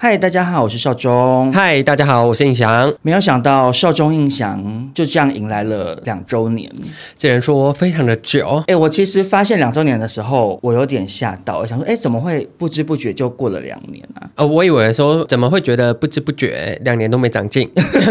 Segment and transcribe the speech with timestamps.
[0.00, 1.52] 嗨，大家好，我是少中。
[1.52, 2.94] 嗨，大家好，我是印翔。
[3.02, 6.72] 没有想到少中印翔就这样迎来了两周年，
[7.16, 8.62] 这人说非常的久。
[8.68, 14.30] 哎，我其实发现两周年的时候，我有点吓到，我想说，哎，怎么会不知不觉就过了两年啊？
[14.36, 17.68] 呃，我以为说怎么会觉得不知不觉两年都没长进。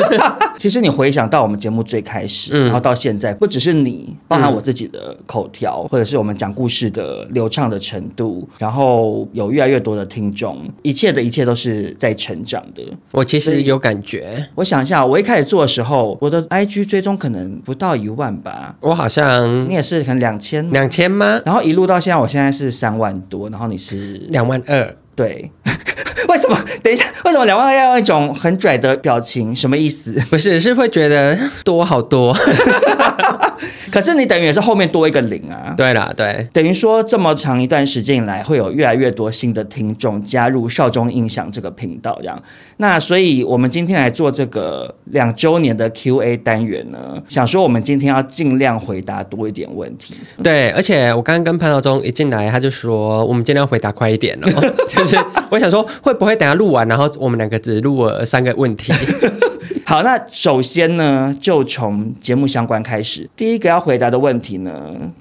[0.60, 11.77] 其实你回想到我们节目最开始，嗯、然后到现在，不只是你，包含我自己的口条，嗯、或者是我们讲故事的流畅的程度，然后有越来越多的听众，一切的一切都是。
[12.00, 14.48] 在成长的，我其实有感觉。
[14.56, 18.76] 我想一下，我一开始做的时候，我的 IG 追踪可能不到一万吧。
[18.82, 21.42] 我好像你也是可能两千，两千吗？
[21.46, 24.96] 然后一路到现在，我现在是三万多，然后你是两万二。
[25.16, 25.50] 对，
[26.30, 26.58] 为什么？
[26.82, 29.56] 等一下，为什么两万二要用一种很拽的表情？
[29.56, 30.14] 什么意思？
[30.30, 32.36] 不是，是会觉得 多好多。
[33.90, 35.74] 可是你等于也是后面多一个零啊。
[35.76, 42.38] 对啦，对，等于说这么长一段时间以来，会有越来越多新的听众加入少中印象这个频道，这样。
[42.78, 50.16] 那所以我们今天来做这个两周年的 Q&A 单元呢，想说我们今天要尽量回答多一点问题。
[50.44, 54.74] 对，而且我刚刚跟潘少忠一进来，他就说我们尽量回答快一点哦。
[54.88, 55.18] 就是
[55.50, 58.92] 我想说，会不会等下录完，然后我们两个只录了三个问题？
[59.86, 63.30] 好，那首先呢，就从节目相关开始。
[63.38, 64.76] 第一个要回答的问题呢，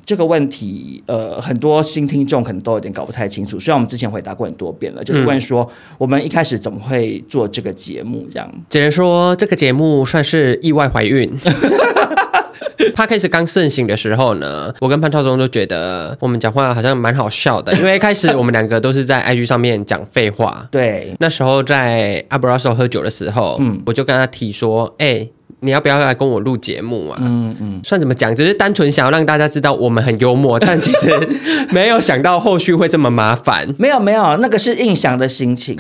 [0.05, 3.61] 这个问题呃，很多新听众可能都有点搞不太清楚。
[3.61, 5.69] 虽然我们之前回答过很多遍了，就是问说
[5.99, 8.51] 我们一开始怎么会做这个节目，这样。
[8.69, 11.25] 只能说这个节目算是意外怀孕。
[12.95, 20.67] Podcast 刚盛行的时候呢，我跟潘超忠都觉得我们讲话好像蛮好笑的，因为一开始我们两个都是在 IG 上面讲废话。
[20.71, 25.33] 对，那时候在阿布拉索喝酒的时候，嗯，我就跟他提说，哎、欸。
[25.61, 27.19] 你要不要来跟我录节目啊？
[27.19, 31.11] 嗯嗯，嗯算怎么讲，只是单纯想要让大家知道我们很幽默，但 其实
[31.71, 33.67] 没有想到后续会这么麻烦。
[33.79, 35.75] 没有没有，那个是印象的心情。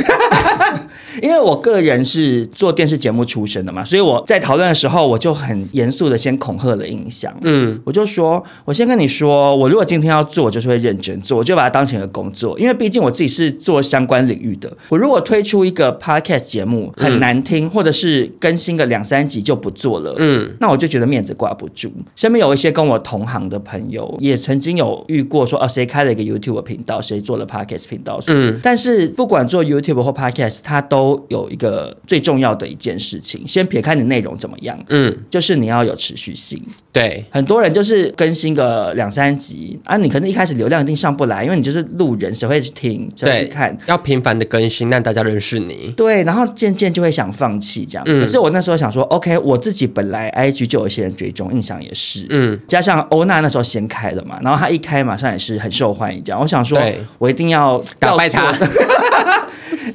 [1.23, 7.35] 因为我个人是做电视节目出身的嘛，所以我在讨论的时候，我就很严肃的先恐吓了印象。
[7.43, 12.59] 嗯，我就说，我先跟你说，我如果今天要做，我就是会认真做，我就把它当成一个工作。
[12.59, 21.91] 因为毕竟我自己是做相关领域的，我如果推出一个 podcast 节目很难听，嗯、或者是更新个两三集就不做了，嗯，那我就觉得面子挂不住。
[22.15, 36.59] 身边有一些跟我同行的朋友，也曾经有遇过说，哦，谁开了一个 YouTube 频道，谁做了 podcast 频道，嗯，但是不管做 YouTube 或 podcast，他都都有一个最重要的一件事情，先撇开你内容怎么样，嗯，就是你要有持续性。
[36.91, 43.13] 对，很多人就是更新个两三集啊，你可能一开始流量一定上不来，因为你就是路人，谁会去听？
[43.15, 43.77] 谁会去看？
[43.87, 45.93] 要频繁的更新，让大家认识你。
[45.95, 48.05] 对，然后渐渐就会想放弃这样。
[48.09, 56.41] 嗯，可是我那时候想说，OK，我自己本来 IG 就有一些人追踪，印象也是，嗯，加上欧娜那时候先开了嘛，然后她一开马上也是很受欢迎这样。
[56.41, 56.81] 我想说，
[57.19, 58.55] 我一定要打败他。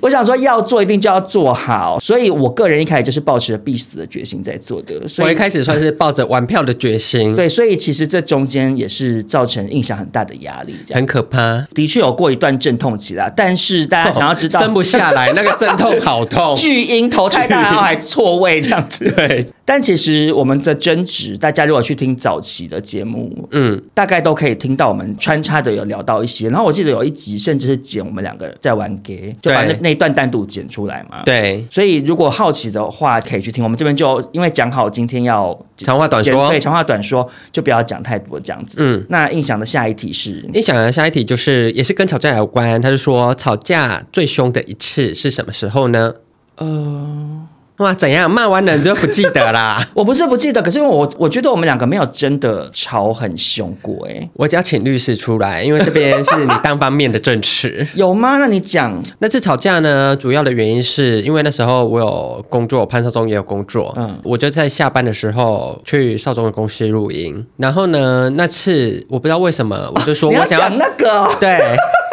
[0.02, 5.08] 我想说，要做一定就要做好，所以我个人一开始就是抱持着必死的决心在做的。
[5.08, 7.36] 所以我一开始算是抱着玩票的决心。
[7.36, 11.66] 对，所以其实这中间也是造成印象很大的压力，这样很可怕。
[11.74, 19.10] 的确有过一段阵痛期啦，但是大家想要知道，哦、生不下来，那个阵痛好痛， 巨婴头太大，然后还错位这样子。
[19.16, 26.50] 对，但其实我们的争执，大家如果去听早期的节目，嗯，大概都可以听到我们穿插的有聊到一些。
[26.50, 31.24] 然后我记得有一集甚至是剪我们两个在玩 gay，就把那那一段单独剪出来嘛。
[31.24, 33.64] 对，所以如果好奇的话，可以去听。
[33.64, 38.80] 我们这边就因为讲好今天要长话短说，对，长话短说，就不要讲太多这样子。
[38.82, 42.82] 嗯，那印象的下一题是，印象的下一题就是也是跟吵架有关。
[42.82, 46.14] 他就说吵架最凶的一次是什么时候呢？
[46.58, 47.48] 呃，
[47.78, 49.84] 哇，怎样骂完人就不记得啦？
[49.96, 54.30] 我不是不记得，可是因为我我觉得我们两个没有真的吵很凶过哎。
[54.34, 57.86] 我只要请律师出来，因为这边是你单方面的证词。
[57.96, 58.38] 有吗？
[58.38, 59.02] 那你讲。
[59.20, 67.44] 那次吵架呢，主要的原因是因为那时候我有工作，潘少忠也有工作，嗯，我就在下班的时候去少忠的公司录音。
[67.58, 71.60] 然后呢，那次我不知道为什么，我就说我想要，那个，哦，对。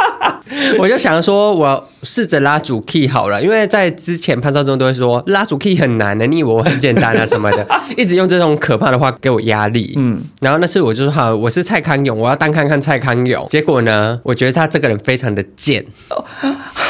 [0.79, 7.67] 我就想说，我试着拉主 key 好了，因为在之前潘少忠都会说拉主 key 很难的，你以为我很简单啊什么的，
[7.97, 9.95] 一直用这种可怕的话给我压力。
[9.97, 13.47] 嗯，然后那次我就说好，我是蔡康永，我要单看看蔡康永。
[13.49, 15.85] 结果呢，我觉得他这个人非常的贱。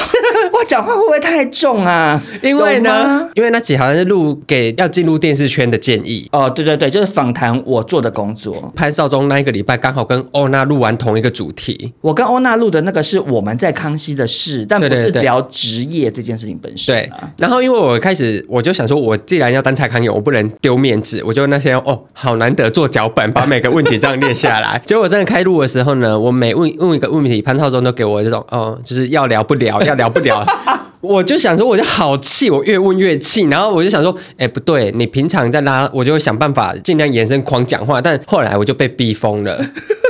[0.68, 2.22] 讲话会不会太重啊？
[2.42, 6.48] 因为呢，因为那集好像是录给要进入电视圈的建议哦。
[6.50, 8.70] 对对对，就是访谈我做的工作。
[8.76, 11.90] 潘少忠那一个礼拜刚好跟欧娜录完同一个主题。
[12.02, 16.94] 我跟欧娜录的那个是我们在康熙的事，但不是聊职业这件事情本身。
[16.94, 17.10] 对。
[17.38, 24.78] 然后因为我开始我就想说，我既然要当蔡康永，我不能丢面子，我就那些哦，好难得做脚本，把每个问题这样列下来。
[24.84, 30.44] 结果真的开录的时候呢，我每问问一个问题，潘少忠都给我这种哦，就是要聊不聊，要聊不聊。
[31.00, 39.64] 我就想说，我就好气，我越问越气，然后我就想说，哎、不对，你平常在拉，我就会想办法尽量延伸狂讲话，但后来我就被逼疯了。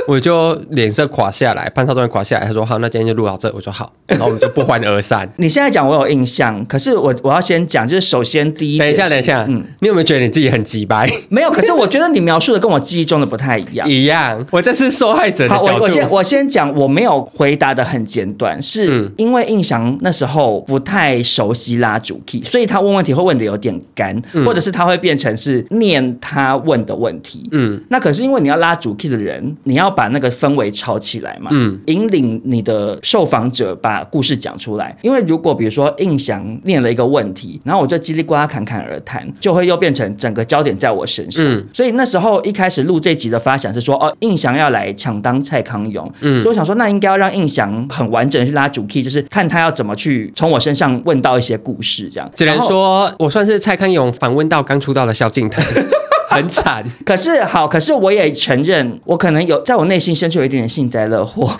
[0.09, 3.47] 我就脸色垮下来，潘少忠垮下来，他说好，那今天就录到这。
[3.53, 5.29] 我说好，然后我们就不欢而散。
[5.37, 11.07] 你现在讲我有印象，可是我我要先讲，就是首先第一，等一下，等一下，嗯，你有没有觉得你自己很机掰？
[11.29, 13.87] 没有，可是我觉得你描述的跟我记忆中的不太一样。
[13.87, 15.67] 一样，我这是受害者的角度。
[15.67, 27.47] 好，我我先我先讲，我没有回答的很简短，是因为印象那时候不太熟悉拉主 key，所以他问问题会问的有点干，嗯、或者是他会变成是念他问的问题。
[27.51, 30.69] 嗯，那可是因为你要拉主 key 的人，你要把那个氛围。
[30.79, 34.95] 炒起来嘛，嗯，引领你的受访者把故事讲出来。
[35.01, 41.43] 因为如果比如说印翔念了一个问题，然后我就叽里呱啦侃侃而谈，就会又变成整个焦点在我身上。
[41.43, 52.29] 嗯，所以那时候一开始录这集的发想是说，哦，印翔要来抢当蔡康永，嗯，所以我想说，那应该要让印翔很完整的去拉主 key，就是看他要怎么去从我身上问到一些故事，这样。
[52.35, 55.61] 只能说我算是蔡康永访问到刚出道的萧敬腾。
[56.35, 61.51] 很惨，可是好，可是我也承认，我可能有在我内心深处有一点点幸灾乐祸。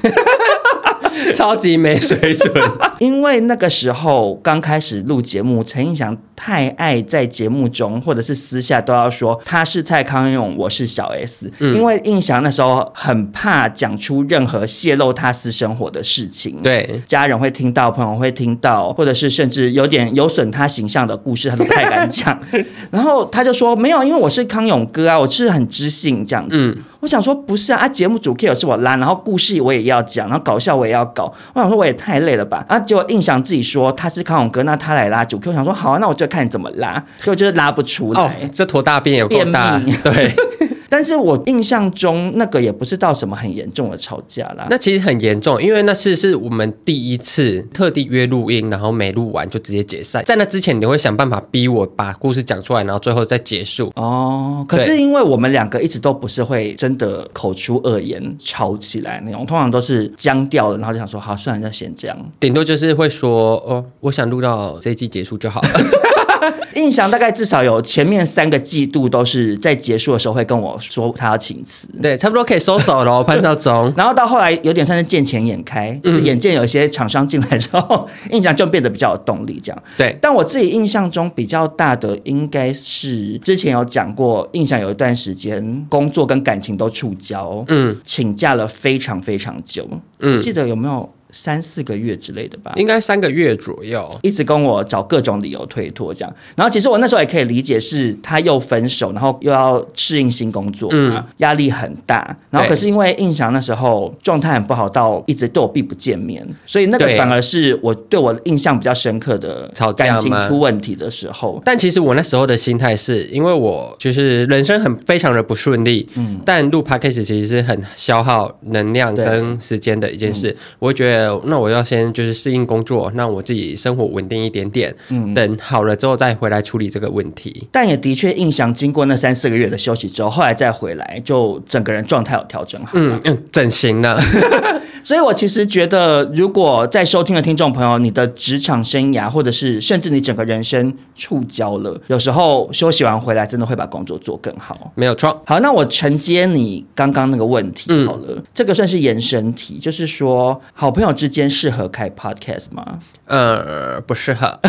[1.34, 2.52] 超级没水准，
[3.00, 22.40] 因为那个时候刚开始录节目，陈胤翔太爱在节目中或者是私下都要说他是蔡康永，我是小 S，嗯，因为印翔那时候很怕讲出任何泄露他私生活的事情，对，家人会听到，朋友会听到，或者是甚至有点有损他形象的故事，他都不太敢讲。
[22.90, 26.56] 然后他就说没有，因为我是康永哥啊，我是很知性这样子。
[26.56, 31.34] 嗯我想说不是啊，啊节目主 key 是我拉，然后故事我也要讲，然后搞笑我也要搞。
[31.54, 35.50] 我想说我也太累了吧，啊结果印翔自己说他是康永哥，那他来拉主 key。
[35.50, 38.22] 我想说好啊，那我就看怎么拉，结果就是拉不出来。
[38.22, 40.34] 哦，这坨大便有够大，对。
[40.92, 44.66] 但是我印象中那个也不是到什么很严重的吵架啦。
[44.72, 50.24] 那其实很严重，因为那次是我们第一次特地约录音，然后没录完就直接解散。
[50.26, 53.94] 在那之前，你会想办法逼我把故事讲出来，然后最后再结束。
[53.98, 62.18] 哦，可是因为我们两个一直都不是会真的口出恶言吵起来那种，通常都是僵掉了，然后就想说好，算了，就先这样。
[62.40, 65.70] 顶多就是会说哦，我想录到这一季结束就好了。
[66.76, 73.24] 胤翔大概至少有前面三个季度都是在结束的时候会跟我说他要请辞，对，差不多可以收手了。
[73.24, 79.84] 潘少忠，然后到后来有点算是见钱眼开，就是眼见有些厂商进来之后， 印象就变得比较有动力这样。
[79.98, 89.88] 对，但我自己印象中比较大的应该是之前有讲过，印象有一段时间工作跟感情都触礁，嗯，请假了非常非常久，
[90.20, 91.10] 嗯，记得有没有？
[91.32, 96.36] 三四个月之类的吧，应该三个月左右，一直跟我找各种理由推脱这样。
[96.56, 102.36] 然后其实我那时候也可以理解，是他又分手，然后又要适应新工作，嗯，压力很大。
[102.50, 111.62] 然后可是因为印象那时候状态很不好，到一直对我避不见面，所以那个反而是我对我印象比较深刻的吵架，感情出问题的时候。
[111.64, 121.19] 但其实我那时候的心态是因为我就是人生很非常的不顺利，嗯，但录 podcast 其实是很消耗能量跟时间的一件事，我会觉得。
[121.46, 127.68] 那我要先就是适应工作，让我自己生活稳定一点点，嗯，等好了之后再回来处理这个问题。
[127.72, 134.20] 但也的确，印象经过那三四个月的休息之后，后来再回来，就整个人状态有调整好，嗯嗯，整形了。
[135.04, 144.92] 所以我其实觉得，如果在收听的听众朋友，你的职场生涯，或者是甚至你整个人生触礁了，有时候休息完回来，真的会把工作做更好。
[144.96, 145.42] 没有错。
[145.46, 152.98] 好，那我承接你刚刚那个问题好了，嗯、这个算是延伸题，就是说，好朋友之间适合开 podcast 吗？
[153.26, 154.60] 呃，不适合。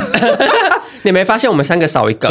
[1.03, 2.31] 你没发现我们三个少一个？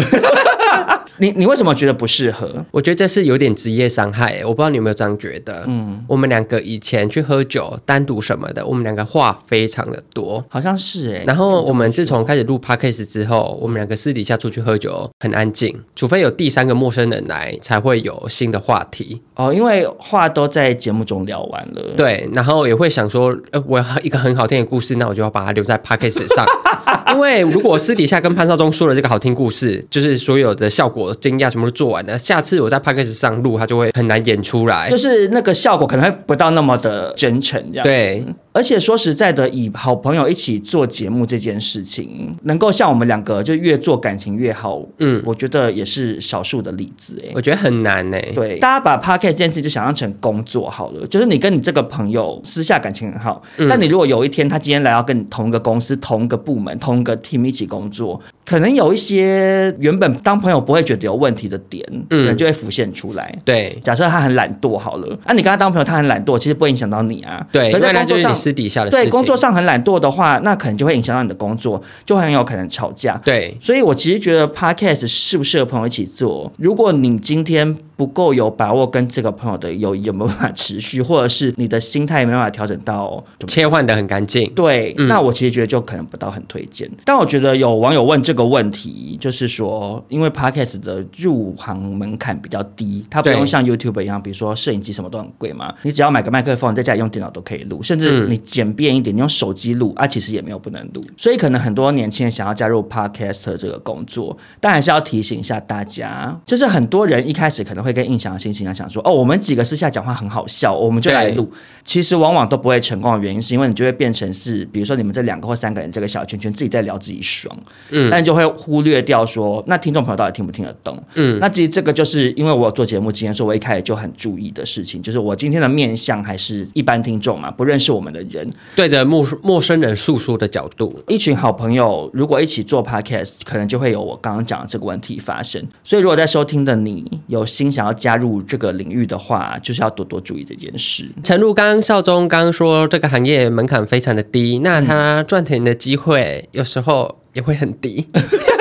[1.19, 2.65] 你你为什么觉得不适合？
[2.71, 5.63] 我觉得这是有点职业伤害，我不知道你有没有这样觉得。
[5.67, 11.23] 嗯，我们两个以前去喝酒，单独什么的，我们两个话非常的多，好像是哎、欸。
[11.25, 19.21] 然后我们自从开始录 podcast 之后，我们两个私底下出去喝酒很安静，除非有第三个陌生人来，才会有新的话题。
[19.35, 21.93] 哦，因为话都在节目中聊完了。
[21.95, 26.45] 对，然后也会想说，呃，我要一个很好听的故事，那我就要把它留在 podcast 上。
[27.13, 37.83] 因为如果私底下跟潘少忠说了这个好听故事，就是所有的效果、惊讶全部都做完了，下次我在 p a c k a g e 上录，他就会很难演出来，就是那个效果可能会不到那么的真诚，这样。
[37.83, 38.23] 对。
[38.51, 47.31] 而且说实在的，以好朋友一起做节目这件事情，能够像我们两个就越做感情越好，嗯，我觉得也是少数的例子哎。
[47.35, 48.19] 我觉得很难哎。
[48.33, 63.37] 对，大家把 Podcast 这件事就想象成工作好了，就是你跟你这个朋友私下感情很好，那、嗯、你如果有一天他今天来到跟你同一个公司、同一个部门、同一个 team 一起工作，可能有一些原本当朋友不会觉得有问题的点，嗯，可能就会浮现出来。
[63.45, 67.45] 对，假设他很懒惰好了，那、啊、你跟他当朋友，他很懒惰，其实不会影响到你啊。
[67.51, 73.19] 对，可是在工作上私底下的对工作上很懒惰的话，那可能就会影响到你的工作，就很有可能吵架。
[73.23, 76.51] 对，所以我其实觉得 Podcast 适不适合朋友一起做？
[76.57, 86.89] 如果你今天不够有把握跟这个朋友的友谊有没有办法持续，或者是你的心态没办法调整到切换的很干净，对、嗯，那我其实觉得就可能不到很推荐。
[87.03, 101.01] 但我觉得有网友问这个问题，就是说，因为 Podcast 的入行门槛比较低，它不用像 YouTube 一样，比如说摄影机什么都很贵嘛，你只要买个麦克风，在家里用电脑都可以录，甚至你简便一点，你用手机录啊，其实也没有不能录。
[101.17, 107.88] 所以可能很多年轻人想要加入 Podcast 这个工作，但还是要提醒一下大家，就是很多人一开始可能会。
[107.89, 111.51] 会跟印象的心情啊，想说哦，我们几个私下讲话很好笑，我们就来录。
[111.83, 117.57] 其实往往都不会成功的原因，是因为你就会变成是，比如说你们这两个或三个人这个小圈圈自己在聊自己爽，
[117.89, 121.01] 嗯，但就会忽略掉说，那听众朋友到底听不听得懂？
[121.15, 135.65] 嗯，那其实这个就是因为我有做节目经验，所以我一开始就很注意的事情，就是我今天的面向还是一般听众嘛，不认识我们的人，对着陌陌生人诉说的角度，一群好朋友如果一起做 podcast，可能就会有我刚刚讲的这个问题发生。
[135.83, 141.09] 所以如果在收听的你有心想要加入这个领域的话，就是要多多注意这件事。
[141.23, 148.07] 陈露刚刚少忠刚刚说，这个行业门槛非常的低，那他赚钱的机会有时候也会很低。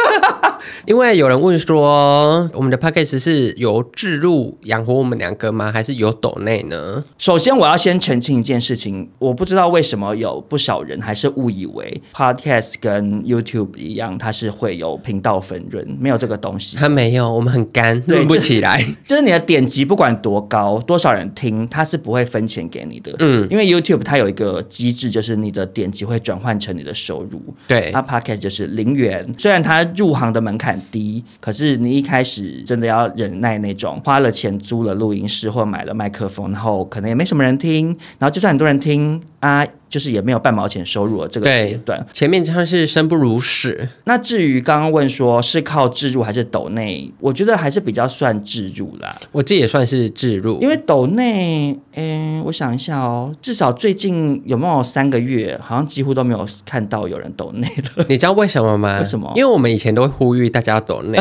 [0.88, 5.70] 因为有人问说，我们的 podcast 是由置入养活我们两个吗？
[5.70, 7.04] 还是有抖内呢？
[7.18, 16.78] 首先，我要先澄清一件事情，我不知道为什么有不少人还是误以为 podcast 跟 YouTube 一样，它是会有频道分润，没有这个东西。
[16.78, 18.78] 它没有，我们很干，对不起来。
[18.80, 23.14] 就是、就是你的点击不管多高，多少人听，它是不会分钱给你的。
[23.18, 27.42] 嗯，因为 YouTube 它有一个机制，就是你的点击会转换成你的收入。
[27.66, 30.77] 对，那 podcast 就是零元，虽然它入行的门槛。
[30.90, 42.06] 低，可是你一开始真的要忍耐那种花了钱租了录音室或买了麦克风，然后可能也没什么人听，然后就算很多人听啊，就是也没有半毛钱收入了这个阶段。
[42.12, 43.88] 前面像是生不如死。
[44.04, 49.14] 那至于刚刚问说是靠置入还是抖内，我觉得还是比较算置入啦。
[49.32, 57.66] 我这也算是置入，因为抖内，嗯，我想一下哦，至少最近有没有三个月，好像几乎都没有看到有人抖内
[57.96, 58.06] 了。
[58.08, 59.00] 你知道为什么吗？
[59.00, 59.32] 为什么？
[59.34, 60.68] 因为我们以前都会呼吁大家。
[60.68, 61.18] 要抖内，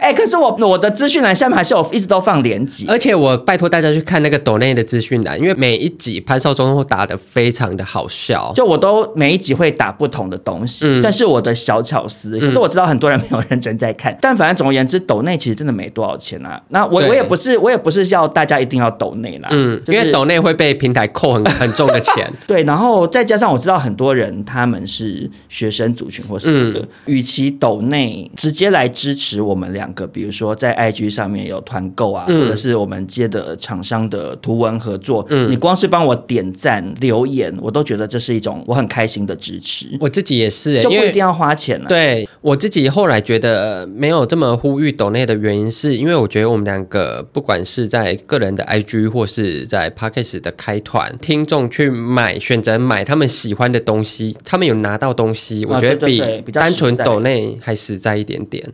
[0.00, 12.38] 哎，可是我我的资讯栏下面还是有一直都放连集，而且我拜托大家去看那个抖内的资讯栏，因为每一集潘少忠都打的非常的好笑，就我都每一集会打不同的东西，嗯、算是我的小巧思。
[12.38, 16.60] 可是我知道很多人没有认真在看，嗯、但反正总而言之，抖内其实真的没多少钱啊。
[16.68, 39.86] 那我我也不是我也不是要大家一定要抖内啦，嗯，就是、因为抖内会被平台扣很很重的钱， 对，然后再加上我知道很多人他们是学生族群或什么的，嗯、与其抖内直接来支持我们两个，比如说在 IG 上面有团购啊、嗯，或者是我们接的厂商的图文合作，嗯，你光是帮我点赞留言，我都觉得这是一种我很开心的支持。
[40.00, 41.88] 我自己也是、欸，就不一定要花钱了、啊。
[41.88, 58.62] 对，我自己后来觉得没有这么呼吁抖内的原因，是因为我觉得我们两个不管是在个人的 IG 或是在 Podcast 的开团，听众去买选择买他们喜欢的东西，他们有拿到东西，我觉得比单纯抖内还实在一点点。
[58.62, 58.72] 对，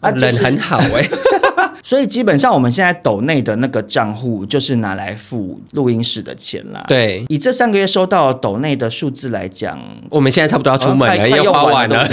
[0.00, 1.10] 啊，人很好哎、欸，
[1.82, 6.84] 所以基本上我们现在抖内的那个账户就是拿来付录音室的钱啦。
[6.88, 12.06] 对，以这三个月收到抖内的数字来讲，我们现在差不多要出门了，要花完了。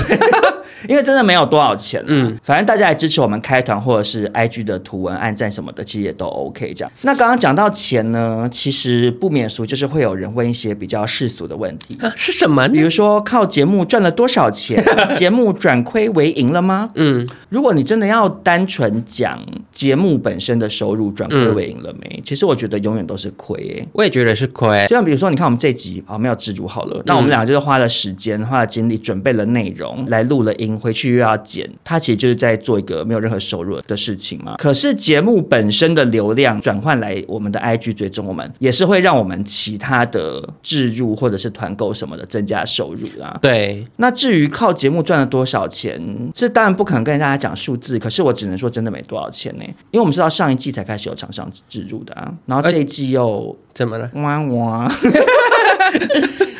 [0.88, 2.04] 因为真的没有多少钱。
[2.08, 6.92] 嗯，反正大家来支持我们开团或者是 IG 的图文按赞什么的，其实也都 OK 这样。
[7.02, 12.68] 那刚刚讲到钱呢，其实不免俗，就是会有人问一些比较世俗的问题啊，是什么？
[12.70, 14.84] 比如说靠节目赚了多少钱？
[15.16, 16.90] 节目转亏为盈了吗？
[16.96, 19.40] 嗯，如果你真的要单纯讲
[19.72, 22.18] 节目本身的收入转亏为盈了没？
[22.18, 23.88] 嗯、其实我觉得永远都是亏、欸。
[23.94, 24.86] 我也觉得是亏。
[24.88, 34.56] 就像比如说，你看我们这集啊，没有置入好了，那我们两个就是花了时间、花了精力准备了内容来录了音，回去又要剪，他其实就是在做一个没有任何收入的事情嘛。
[34.58, 43.38] 可是节目本身的流量转换来我们的 IG 追踪，我们也是会让我们其他的置入或者是团购什么的增加收入啦。
[43.42, 43.86] 对。
[43.98, 46.02] 那至于靠节目赚了多少钱，
[46.34, 48.00] 这当然不可能跟大家讲数字。
[48.00, 54.10] 可是我只能说，真的没多少钱呢，因为我们知道上一季才开始有厂商置入的啊，然后这一季又怎么了？
[54.16, 54.92] 哇哇。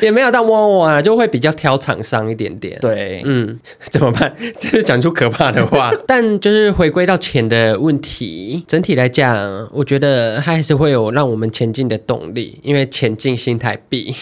[0.04, 2.78] 也没有到哇哇，就会比较挑厂商一点点。
[2.80, 3.58] 对，嗯，
[3.90, 4.32] 怎么办？
[4.58, 5.90] 这是讲出可怕的话。
[6.06, 14.14] 但就是回归到钱的问题，整体来讲，我觉得它还是会有让我们前进的动力，因为前进新台币。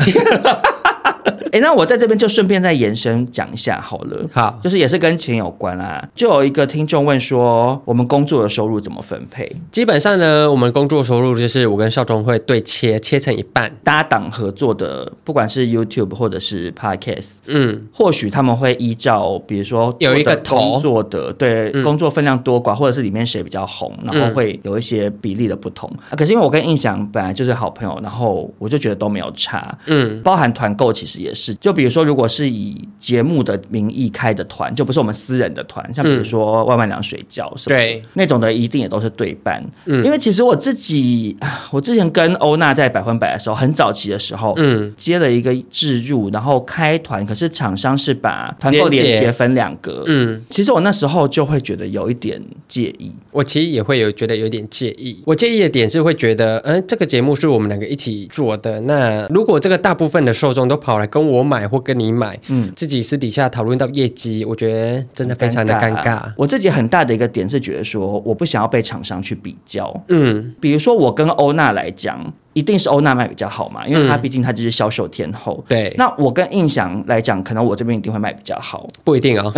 [1.52, 4.26] 哎，那我在这边就顺便再延伸讲一下好了。
[4.32, 6.02] 好，就是也是跟钱有关啊。
[6.14, 9.54] 就有一个听众问说，我们工作的收入怎么分配？
[9.70, 25.90] 基本上呢，我们工作收入就是我跟少中会对切，切成一半，搭档合作的，不管是 YouTube 或者是 Podcast，嗯，或许他们会依照比如说有一个工作的对、嗯、工作分量多寡，或者是里面谁比较红，然后会有一些比例的不同。
[26.10, 31.41] 嗯、可是因为我跟印象本来就是好朋友，然后我就觉得都没有差，嗯，包含团购其实也是。
[31.42, 39.60] 是，就比如说，如果是以节目的名义开的团，就不是我们私人的团，像比如说万万两水饺什么，对，那种的一定也都是对半。
[39.86, 41.36] 嗯，因为其实我自己，
[41.72, 55.20] 我之前跟欧娜在百分百的时候，很早期的时候，嗯，接了一个置入，然后开团，可是厂商是把团购链接分两格，嗯，其实我那时候就会觉得有一点介意，我其实也会有觉得有点介意。
[55.26, 61.31] 我介意的点是会觉得，嗯，这个节目是我们两个一起做的，那如果这个大部分的受众都跑来跟我。
[61.32, 66.32] 我买或跟你买，嗯，自己私底下讨论到业绩，我觉得真的非常的尴尬，尴尬。
[66.36, 72.32] 我自己很大的一个点是觉得说，我不想要被厂商去比较，嗯，比如说我跟欧娜来讲。
[72.54, 75.64] 一定是欧娜卖比较好嘛，因为她毕竟她就是销售天后。
[75.68, 79.50] 嗯、对，那我跟印象来讲，可能我这边一定会卖比较好，不一定哦。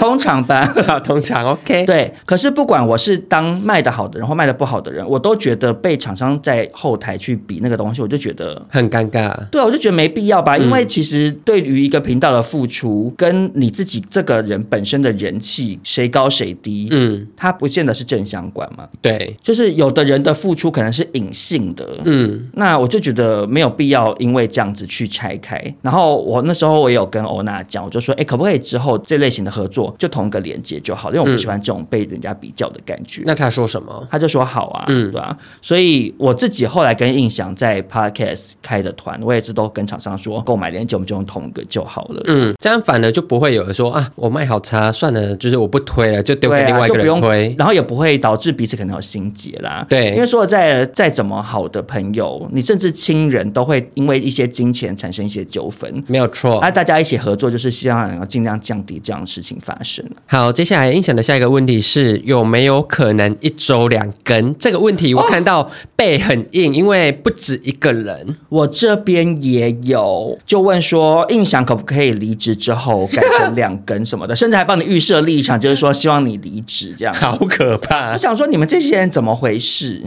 [0.10, 0.64] 通常吧，
[1.04, 1.84] 通常 OK。
[1.84, 9.32] 对，可是不管我是当卖的好的人或卖的不好的人，我都觉得被厂商在后台去比那个东西，我就觉得很尴尬。
[9.50, 18.88] 对，我就觉得没必要吧，因为其实对于一个频道的付出，跟你自己这个人本身的人气谁高谁低，嗯，它不见得是正相关嘛。
[19.02, 21.86] 对，就是有的人的付出可能是隐性的。
[22.04, 25.62] 嗯，那我就觉得没有必要因为这样子去拆开。
[25.82, 33.22] 然后我那时候我也有跟欧娜讲，我就说，哎，可不可以之后这类型的合作就同一个连接就好，因为我不喜欢这种被人家比较的感觉。
[33.22, 34.06] 嗯、那他说什么？
[34.10, 35.38] 他就说好啊，嗯，对吧、啊？
[35.62, 42.22] 所以我自己后来跟印象在 Podcast 开的团，我也是都跟厂商说，购买连接我们就用同一个就好了。
[42.26, 49.86] 嗯，这样反而就不会有人说啊，我卖好差，算了，就是我不推了，就丢给另外一个人推，然后也不会导致彼此可能有心结啦。
[49.88, 56.58] 对，因为说再再怎么好的朋友，你甚至亲人都会因为一些金钱产生一些纠纷，没有错。
[56.60, 60.04] 那大家一起合作，就是希望能够尽量降低这样的事情发生。
[60.26, 64.56] 好，接下来印象的下一个问题是有没有可能一周两更？
[64.58, 77.14] 这个问题我看到背很硬，因为不止一个人，我这边也有，就问说印象可不可以离职之后改成两更什么的，甚至还帮你预设立场，就是说希望你离职这样。
[77.14, 78.12] 好可怕！
[78.12, 80.02] 我想说你们这些人怎么回事？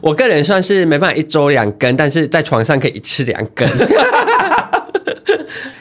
[0.00, 3.68] 我个人算是没办法一周两更，但是在床上可以一次两更。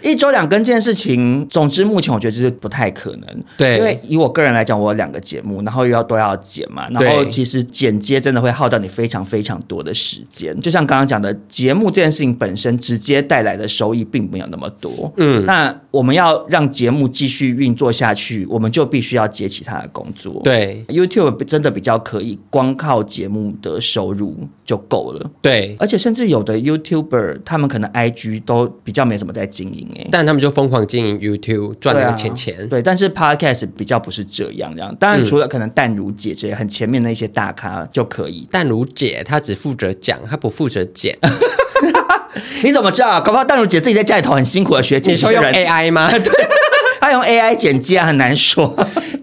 [0.03, 3.43] 一周两更这件事情，总之目前我觉得就是不太可能。
[3.57, 10.59] 对，因为以我个人来讲，我有两个节目，然后又要都要剪嘛，然后其实剪接真的会耗掉你非常非常多的时间。
[10.59, 15.11] 就像刚刚讲的，节目这件事情本身直接带来的收益并没有那么多。
[15.15, 20.41] 嗯，那我们要让节目继续运作下去，我们就必须要接其他的工作。
[20.43, 24.35] 对，YouTube 真的比较可以，光靠节目的收入
[24.65, 25.31] 就够了。
[25.41, 29.87] 对，而且甚至有的 YouTuber 他们可能 IG 都比较没什么在经营。
[30.11, 32.55] 但他们就疯狂经营 YouTube 赚那个钱钱。
[32.55, 34.95] 对，啊，对，但是 Podcast 比较不是这样，这样。
[34.99, 38.47] 当然，除了可能淡如姐这些很前面的一些大咖就可以。
[38.51, 41.17] 淡如姐她只负责讲，她不负责剪。
[42.63, 43.19] 你怎么知道？
[43.21, 45.13] 搞不好淡如姐自己在家里头很辛苦的学剪。
[45.13, 46.09] 你说用 AI 吗？
[46.17, 46.31] 对，
[46.99, 48.75] 她用 AI 剪辑啊，很难说。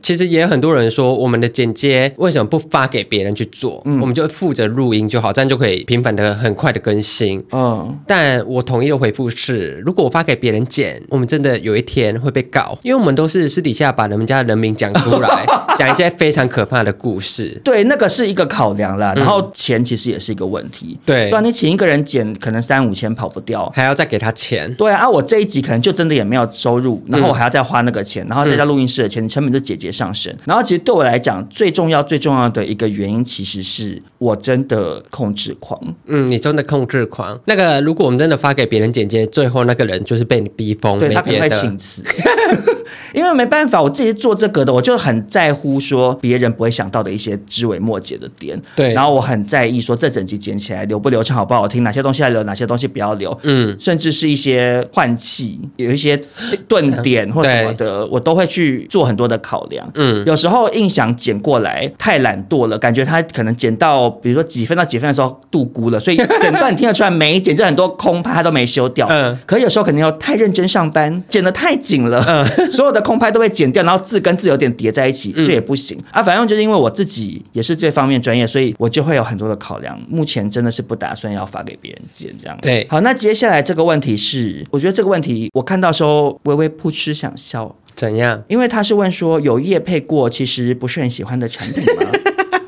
[0.02, 3.82] 其实也有很多人说，我们的剪接为什么不发给别人去做？
[3.84, 7.42] 嗯，我们就负责录音就好，这样就可以频繁的、很快的更新。
[7.52, 15.44] 嗯，但我统一的回复是，如果我发给别人剪，我们真的有一天会被告，因为我们都是私底下把人们家的人名讲出来，
[15.78, 17.60] 讲一些非常可怕的故事。
[17.62, 19.12] 对，那个是一个考量啦。
[19.14, 20.98] 然后钱其实也是一个问题。
[21.04, 24.72] 对，不然你请一个人剪，可能三五千跑不掉，还要再给他钱。
[24.74, 30.34] 对啊，我这一集可能就真的也没有收入，然后我还要再花那个钱，然后再加录音室的钱，成本就节节上升。
[30.44, 35.80] 然后其实对我来讲，最重要、最重要的一个原因，其实是我真的控制狂。
[36.06, 37.38] 嗯，你真的控制狂。
[37.46, 42.02] 那个，如果我们真的发给别人简介，最后那个人就是被你逼疯，对，他可能会请辞。
[43.12, 48.60] 因为没办法，我自己做这个的，我就很在乎说别人不会想到的一些枝微末节的点。
[48.76, 53.36] 对，然后我很在意说这整集剪起来流不流畅，好不好听，哪些东西要留，哪些东西不要留。
[53.42, 56.20] 嗯，甚至是一些换气，有一些
[56.68, 59.88] 顿点或什么的，我都会去做很多的考量。
[59.94, 69.06] 嗯，有时候印象剪过来太懒惰了，感觉他可能剪到比如说几分到几分的时候度估了，所以整段你听得出来没剪，就很多空拍他都没修掉。
[69.10, 72.24] 嗯，可有时候可能要太认真上班，剪得太紧了。
[72.28, 72.46] 嗯，
[72.80, 76.22] 所有的空拍都被剪掉，然后字跟字有点叠在一起，这也不行啊。
[76.22, 80.00] 反正就是因为我自己也是这方面专业，所以我就会有很多的考量。
[80.08, 82.56] 目前真的是不打算要发给别人剪这样。
[82.62, 87.76] 对，好，那接下来这个问题是，我觉得这个问题我看到时候微微扑哧想笑。
[87.94, 88.42] 怎样？
[88.48, 92.10] 因为他是问说有业配过，其实不是很喜欢的产品吗？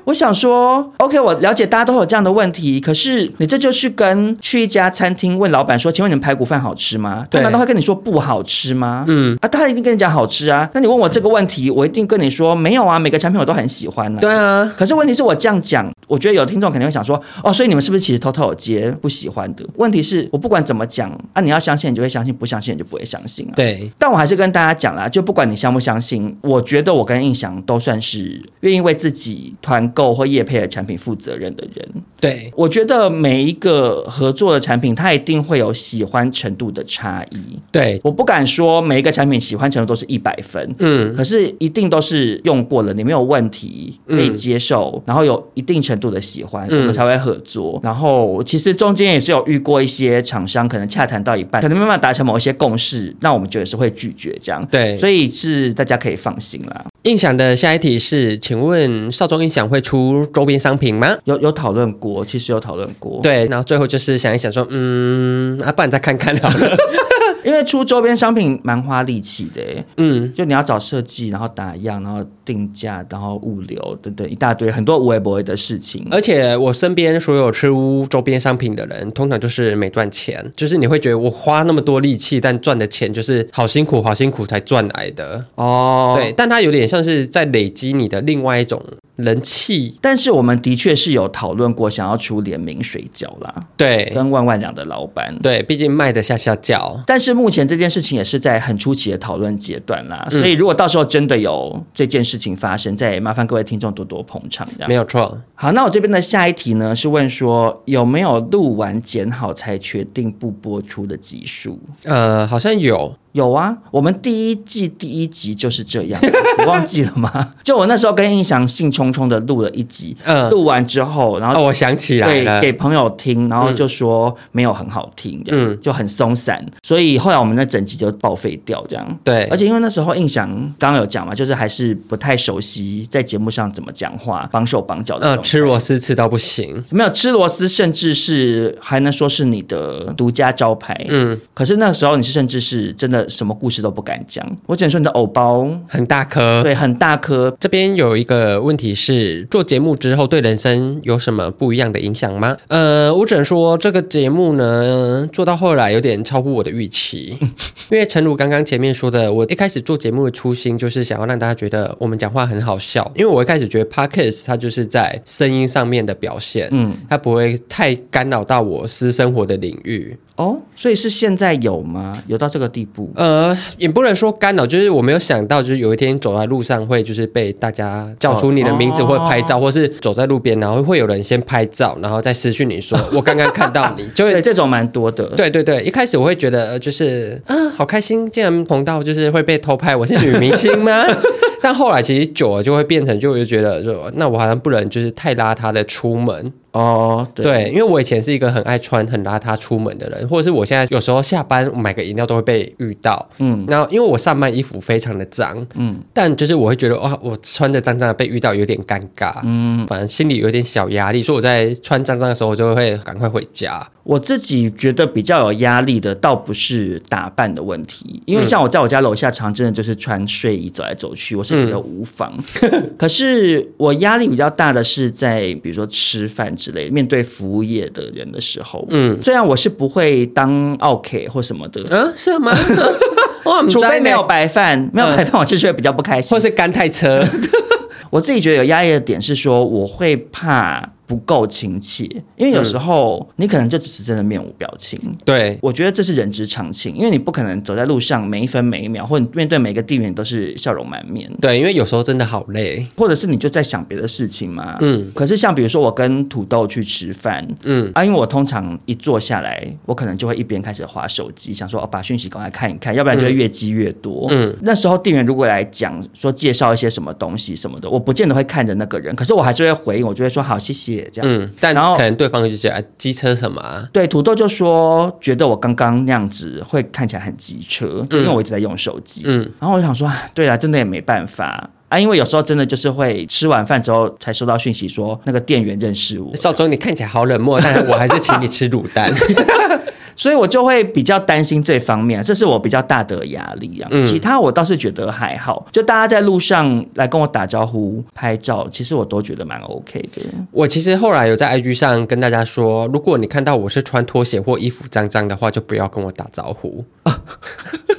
[0.05, 9.05] 我想说，OK，我了解大家都有这样的问题，可是你这就是跟去一家餐厅问老板说：“请问你们排骨饭好吃吗？”他难道会跟你说不好吃吗？
[9.09, 10.69] 嗯啊，他一定跟你讲好吃啊。
[10.75, 14.21] 那你问我这个问题，我一定跟你说没有啊，每个产品我都很喜欢呢、啊。
[14.21, 23.53] 对啊，可是问题是我这样讲，我觉得有听众肯定会想说：“哦，所以你们是不是其实偷偷有接不喜欢的？”问题是我不管怎么讲啊，你要相信你就会相信，不相信你就不会相信啊。
[23.55, 31.89] 对，但我还是跟大家讲啦，就不管你相不相信，我觉得我跟印象都算是愿意为自己团购或业配的产品负责任的人，
[32.21, 37.59] 对，我觉得每一个合作的产品，它一定会有喜欢程度的差异。
[37.71, 47.79] 对，我不敢说每一个产品喜欢程度都是一百分，嗯，可是一定都是用过了，你没有问题，可以接受，嗯、然后有一定程度的喜欢，我们才会合作。
[47.83, 54.67] 嗯、然后其实中间也是有遇过一些厂商，可能洽谈到一半，可能没办法达成某一些共识，那我们觉得是会拒绝这样。
[54.71, 56.85] 对，所以是大家可以放心啦。
[57.03, 61.17] 胤翔的下一题是，请问少中音响会出周边商品吗？
[61.25, 63.21] 有有讨论过，其实有讨论过。
[63.23, 66.77] 对，然后最后就是想一想说，嗯，啊，不然再看看好了。
[67.63, 69.63] 出周边商品蛮花力气的，
[69.97, 76.07] 嗯，就你要找设计，然后打样，然后定价，然后物流等等一大堆很多无微不微的事情。
[76.11, 86.15] 而且我身边所有出周边商品的人，通常就是没赚钱，就是你会觉得我花那么多力气，但赚的钱就是好辛苦，好辛苦才赚来的哦。
[86.17, 88.83] 对，但它有点像是在累积你的另外一种。
[89.23, 97.01] 人气，但是我们的确是有讨论过想要出联名水饺啦，对，跟万万两的老板，对，毕竟卖得下下叫。
[97.07, 105.39] 但是目前这件事情也是在很初期的讨论阶段啦，所以如果到时候真的有这件事情发生，再麻烦各位听众多多捧场，没有错。
[105.55, 111.79] 好，那我这边的下一题呢是问说有没有录完剪好才决定不播出的集数？
[112.05, 113.15] 呃，好像有。
[113.33, 116.21] 有啊，我们第一季第一集就是这样，
[116.59, 117.31] 你忘记了吗？
[117.65, 129.19] 就我那时候跟印翔兴冲冲的录了一集，嗯，录完之后，然后、哦、我想起来了，对，给朋友听，然后就说没有很好听，嗯，就很松散，所以后来我们那整集就报废掉，这样。
[129.25, 130.47] 对，而且因为那时候印翔
[130.79, 143.22] 刚刚有讲嘛，就是还是不太熟悉在节目上怎么讲话，绑手绑脚的，嗯，吃螺丝吃到不行，没有吃螺丝，甚至是还能说是你的独家招牌，嗯，可是那时候你是甚至是真的。
[143.29, 147.55] 什么故事都不敢讲，我只能说你的偶包很大颗，对，很大颗。
[147.59, 152.57] 这边有一个问题是，做节目之后对人生有什么不一样的影响吗？
[152.69, 157.37] 呃，我只能说这个节目呢，做到后来有点超乎我的预期，
[157.91, 170.17] 因为诚如刚刚前面说的，我一开始做节目的初心就是想要让大家觉得我们讲话很好笑，因为我一开始觉得 Podcast 它就是在声音上面的表现，嗯，它不会太干扰到我私生活的领域。
[170.37, 172.23] 哦，所以是现在有吗？
[172.27, 173.11] 有到这个地步？
[173.17, 185.27] 呃，也不能说干扰，就是我没有想到，就是有一天走在路上会就是被大家叫出你的名字，或拍照，哦、或是走在路边，然后会有人先拍照，然后再私讯你说 我刚刚看到你，就会对这种蛮多的。
[185.37, 191.05] 对对对，一开始我会觉得就是啊，好开心，竟然碰到就是会被偷拍，我是女明星吗？
[191.63, 196.53] 但后来其实久了就会变成，就会觉得说，那我好像不能就是太邋遢的出门。
[196.73, 213.87] 哦，对，对，因为我以前是一个很爱穿很邋遢出门的人，或者是我现在有时候下班买个饮料都会被遇到，嗯，然后因为我上班衣服非常的脏，嗯，但就是我会觉得哇，我穿的脏脏的被遇到有点尴尬，嗯，反正心里有点小压力，所以我在穿脏脏的时候，我就会赶快回家。
[214.05, 222.33] 我自己觉得比较有压力的，倒不是打扮的问题，因为像我在我家楼下常真的就是穿睡衣走来走去，我是觉得无妨。
[222.63, 232.53] 嗯、 可是我压力比较大的是在比如说吃饭之类，面对服务业的人的时候，嗯，虽然我是不会当 OK 或什么的，嗯，是吗？
[233.69, 237.23] 除非没有白饭，没有白饭我吃出来比较不开心，或是干太车。
[238.11, 240.93] 我自己觉得有压力的点是说，我会怕。
[241.13, 242.05] 不够亲切，
[242.37, 244.99] 因为有时候你可能就只是真的面无表情。
[245.27, 251.31] 对，我觉得这是人之常情，因为你不可能走在路上每一分每一秒，或者面对每个店员都是笑容满面。
[251.39, 254.79] 对，因为有时候真的好累，或者是你就在想别的事情嘛。
[254.81, 255.13] 嗯。
[255.15, 264.29] 可是像比如说我跟土豆去吃饭，嗯啊，因为我通常一坐下来，我可能就会一边开始划手机，想说哦把讯息赶快看一看，要不然就会越积越多。
[264.31, 264.57] 嗯。
[264.63, 271.02] 那时候店员如果来讲说介绍一些什么东西什么的，我不见得会看着那个人，可是我还是会回应，我就会说好谢谢。
[271.11, 273.89] 这样，嗯，但然后可能对方就觉得机车什么啊？
[273.93, 279.23] 对，土豆就说觉得我刚刚那样子会看起来很机车，因为我一直在用手机。
[279.27, 286.35] 嗯，然后我想说，对啊，真的也没办法啊，因为有时候真的就是会吃完饭之后才收到讯息说那个店员认识我。
[286.37, 289.13] 少总，你看起来好冷漠，但是我还是请你吃卤蛋。
[290.15, 293.89] 所以我就会比较担心这方面，这是我比较大的压力啊。
[294.07, 300.23] 其他我倒是觉得还好，就大家在路上来跟我打招呼、拍照，其实我都觉得蛮 OK 的。
[300.51, 306.85] 我其实后来有在 IG 上跟大家说，如果你看到我是穿拖鞋或衣服脏脏的话，就不要跟我打招呼。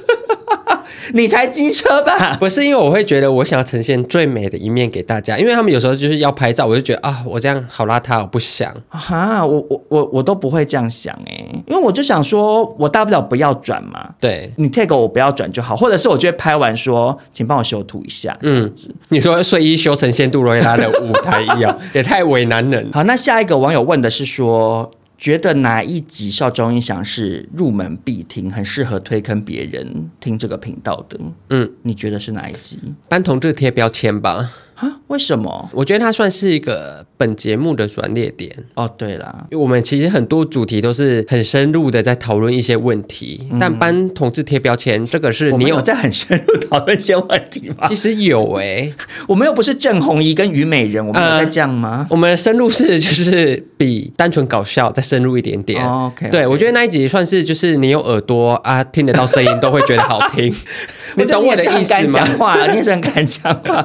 [1.12, 2.36] 你才机车吧？
[2.40, 18.72] 不是，因为我会觉得我想要呈现最美的一面给大家，因为他们有时候就是要拍照，我就觉得啊，我这样好邋遢，我不想啊，我我我我都不会这样想哎，因为我就想说，我大不了不要转嘛，对，你 take 我不要转就好，或者是我就会拍完说，请帮我修图一下，嗯，
[19.08, 22.88] 你说睡衣修成仙杜瑞拉的舞台一样， 也太为难人。
[22.92, 24.90] 好，那下一个网友问的是说。
[25.24, 31.18] 觉得哪一集少中音响是入门必听，很适合推坑别人听这个频道的？
[31.48, 32.78] 嗯，你觉得是哪一集？
[33.08, 34.52] 班同志贴标签吧。
[34.84, 34.98] 啊？
[35.08, 35.68] 为什么？
[35.72, 38.54] 我觉得它算是一个本节目的转捩点。
[38.74, 47.88] 哦，对啦，我们其实很多主题都是很深入的在讨论一些问题，嗯、但帮同志贴标签，这个是你有，有在很深入讨论一些问题吗？
[47.88, 48.94] 其实有诶、欸，
[49.28, 51.98] 我们又不是郑红怡跟虞美人，我们有在这样吗？
[52.00, 55.84] 呃、我们的深入是就是比单纯搞笑再深入一点点。
[55.84, 60.54] 哦、OK，对我觉得那一集算是就是你有耳朵啊，听得到声音都会觉得好听。
[61.16, 62.00] 你懂我的意思吗？
[62.00, 63.84] 你讲话，你也是很敢讲话。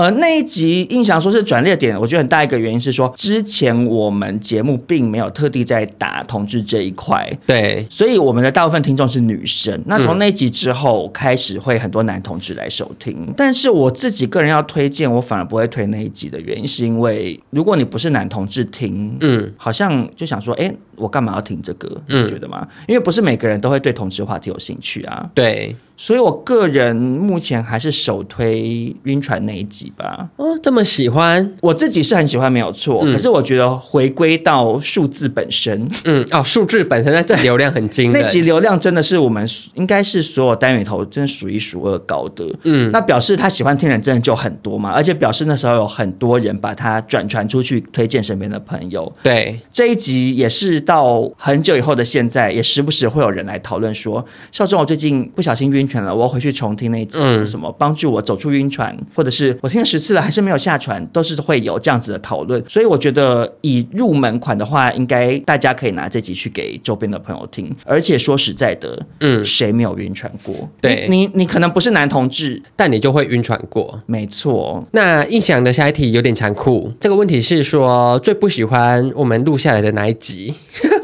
[0.00, 9.78] 呃，那一集印象说是转捩点，我觉得很大一个原因是说，之前我们节目并没有特地在打同志这一块，对，所以我们的大部分听众是女生。
[9.84, 13.14] 那从那一集之后开始，会很多男同志来收听。
[13.28, 21.88] 嗯、但是我自己个人要推荐，我反而不会推那一集的原因，是因为如果你不是男同志听，嗯，好像就想说，哎，我干嘛要听这个？
[22.06, 22.60] 你觉得吗？
[22.60, 25.30] 嗯、因为不是每个人都会对同志话题有兴趣啊。
[25.34, 25.74] 对。
[25.96, 30.26] 所以，我个人目前还是首推晕船那一集吧。
[30.36, 33.02] 哦，这么喜欢，我自己是很喜欢，没有错。
[33.04, 42.46] 嗯、可是我觉得回归到数字本身，嗯，哦，数字本身那集流量很惊人，那集流量真的是我们应该是所有单元头真的数一数二高的。
[42.62, 49.12] 嗯，那表示他喜欢听的人真的就很多嘛，而且表示那时候有很多人把他转传出去，推荐身边的朋友。
[49.22, 56.02] 对，这一集也是到很久以后的现在，也时不时会有人来讨论说，少壮，我最近不小心晕船。
[56.02, 62.60] 了，我要回去重听那一集，什么帮助我走出晕船，或者是我听了十次了还是没有下船，都是会有这样子的讨论。
[62.68, 67.70] 所以我觉得以入门款的话，应该大家可以拿这集去给周边的朋友听。
[67.84, 70.68] 而且说实在的，嗯，谁没有晕船过？
[70.80, 74.00] 对，你你可能不是男同志，但你就会晕船过。
[74.06, 74.84] 没错。
[74.90, 80.54] 那印象的下一题有点残酷，这个问题是说最不喜欢我们录下来的哪一集？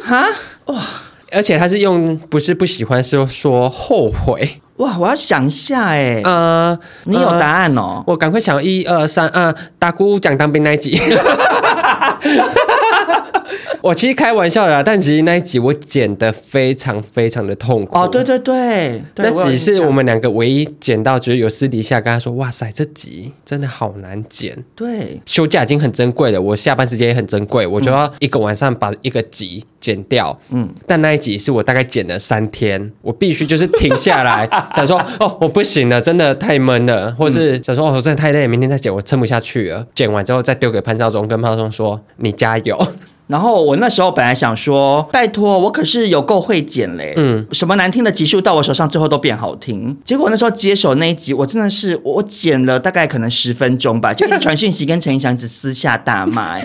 [0.07, 0.25] 哈
[0.67, 0.83] 哇！
[1.33, 4.63] 而且他是用不是不喜欢，是说后悔。
[4.77, 8.05] 哇，我要想一下哎，呃，你有答案哦？
[8.07, 11.01] 我赶快想，一二三，嗯，大姑讲当兵那一集。
[13.87, 17.97] 我其实开玩笑的啦，但其实那一集我剪得非常非常的痛苦。
[17.97, 30.37] 哦，对对对，对那只是我们两个唯一剪到，就是有私底下跟他说：“哇塞，这集真的好难剪。”对，休假已经很珍贵了，我下班时间也很珍贵，我就要一个晚上把一个集剪掉。
[30.51, 42.77] 嗯，但那一集是我大概剪了三天，我必须就是停下来 想说：“哦，我不行了，真的太闷了。”或是想说：“哦，我真的太累，明天再剪，我撑不下去了。”剪完之后再丢给潘少忠，跟潘少忠说：“你加油。”
[43.27, 49.97] 然后我那时候本来想说，拜托，我可是有够会剪嘞，嗯，什么难听的集数到我手上最后都变好听。
[50.05, 56.57] 结果那时候接手那一集，我真的是我剪了大概可能十分钟吧，就一传讯息跟陈意翔子私下大骂，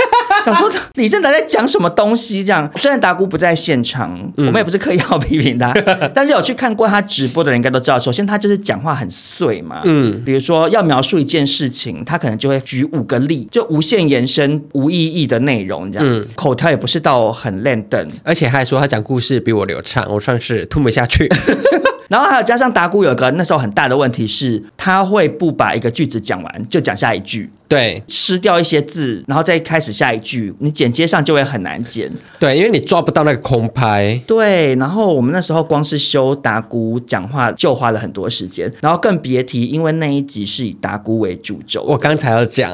[0.43, 2.69] 想说李正达在讲什么东西这样。
[2.77, 5.71] 虽然达姑不在现场，我们也不是刻意要批评他，
[6.13, 16.27] 但是有去看过他直播的人应该都知道，首先他就是讲话很碎嘛，嗯，比如说要描述一件事情，他可能就会举五个例，就无限延伸无意义的内容这样，嗯。
[16.35, 21.29] 口条也不是到很练等，而且他还说他讲故事比我流畅，我算是吞不下去。
[22.11, 32.11] 然后还有加上达姑有个那时候很大的问题是，他会不把一个句子讲完就讲下一句，对，吃掉一些字，然后再开始下一句，你剪接上就会很难剪。
[32.37, 34.19] 对，因为你抓不到那个空拍。
[34.27, 41.81] 对，然后我们那时候光是修达姑讲话就花了很多时间，然后更别提，因为那一集是以达姑为主轴。
[41.83, 42.73] 我刚才要讲。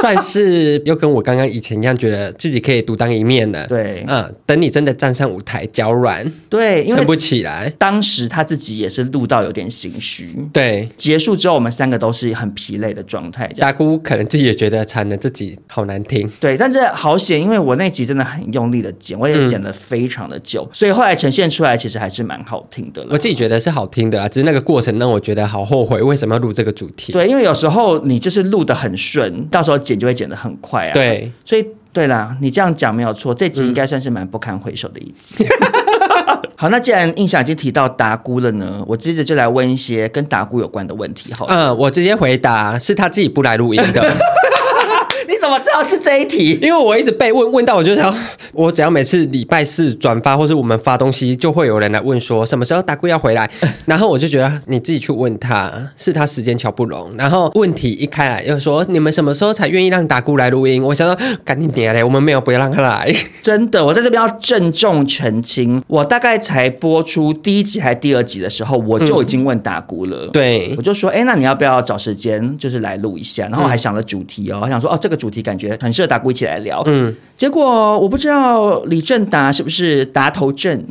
[0.00, 3.66] 算是又跟我刚刚以前一样，觉得自己可以独当一面的。
[3.66, 7.72] 对，嗯，等你真的站上舞台，脚软，对，撑不起来。
[7.78, 10.30] 当时他自己也是录到有点心虚。
[10.52, 13.50] 对，结束之后，我们三个都是很疲累的状态。
[13.58, 16.30] 大姑可能自己也觉得惨了，自己好难听。
[16.40, 23.08] 对，但是好险，因为我那集真的很用力的剪，我也剪了非常的久，嗯、所以后来呈现出来其实还是蛮好听的了。
[23.12, 27.12] 我自己觉得是好听的啦，只是那个过程让我觉得好后悔，为什么要录这个主题？
[27.12, 30.92] 对，因为有时候你就是录的很顺，到时候剪就会剪得很快啊。
[30.92, 35.36] 对，所以对啦，你这样讲没有错，这集应该算是蛮不堪回首的一集。
[35.38, 41.32] 嗯、 好，那既然印象已经提到达姑了呢，我接着就来问一些跟达姑有关的问题。
[41.32, 44.02] 好，嗯，我直接回答是他自己不来录音的。
[45.46, 46.58] 怎么知道是这一题？
[46.60, 48.12] 因为我一直被问问到，我就想，
[48.52, 53.48] 我只要每次礼拜四转发或是我们发东西，就会有人来问说什么时候达姑要回来，
[53.86, 57.12] 然后我就觉得你自己去问他，是他时间瞧不拢。
[57.16, 60.82] 然后问题一开来又说你们什么时候才愿意让达姑来录音？
[60.82, 63.14] 我想说赶紧点嘞，我们没有不要让他来。
[63.40, 70.26] 真的，我在这边要郑重澄清，我大概才播出第一集还是第二集的时候，我就已经问达姑了。
[70.26, 73.44] 嗯、对，我就说，哎，那你要不要找时间就是来录一下？
[73.44, 75.35] 然后我还想了主题哦，我想说哦，这个主题。
[75.42, 80.84] 感觉很适合达姑一起来聊，嗯，结果我不知道李正达是不是达头症。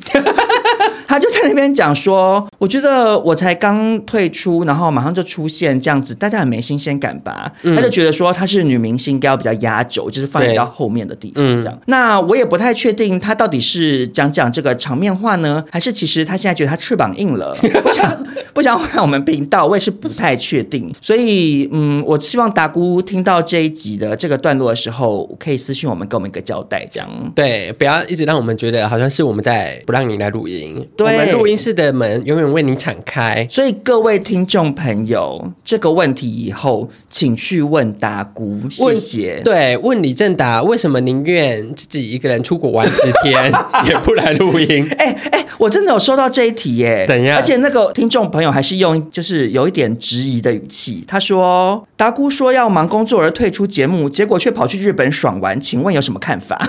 [1.16, 7.50] 他就在那边讲说，我觉得我才刚退出，然后马上就出现这样子，大家很没新鲜感吧？
[7.64, 11.74] 嗯、他就觉得说她是女明星，应该要比较压轴，就是放在比较后面的地方这样。
[11.74, 20.94] 嗯、那我也不太确定他到底是讲讲这个场面话呢，还是其实他现在觉得他翅膀硬了， 不想不想换我们频道，我也是不太确定。
[21.02, 30.86] 所以嗯，我希望达姑听到这一集的这个段落的时候，可以私信我们，给我们一个交代，这样对，不要一直让我们觉得好像是我们在不让你来录音。
[30.98, 33.46] 对，我们录音室的门永远为你敞开。
[33.50, 39.42] 所以各位听众朋友，这个问题以后请去问达姑，谢谢。
[39.44, 43.54] 对，问李正达为什么宁愿自己一个人出国玩十天，
[43.86, 44.88] 也不来录音？
[44.98, 47.06] 哎哎、欸欸，我真的有收到这一题耶！
[47.08, 47.38] 怎样？
[47.38, 56.60] 而且那个听众朋友还是用就是有一点质疑的语气，他说：“达姑说要忙工作而退出节目，结果却跑去日本爽玩，请问有什么看法？”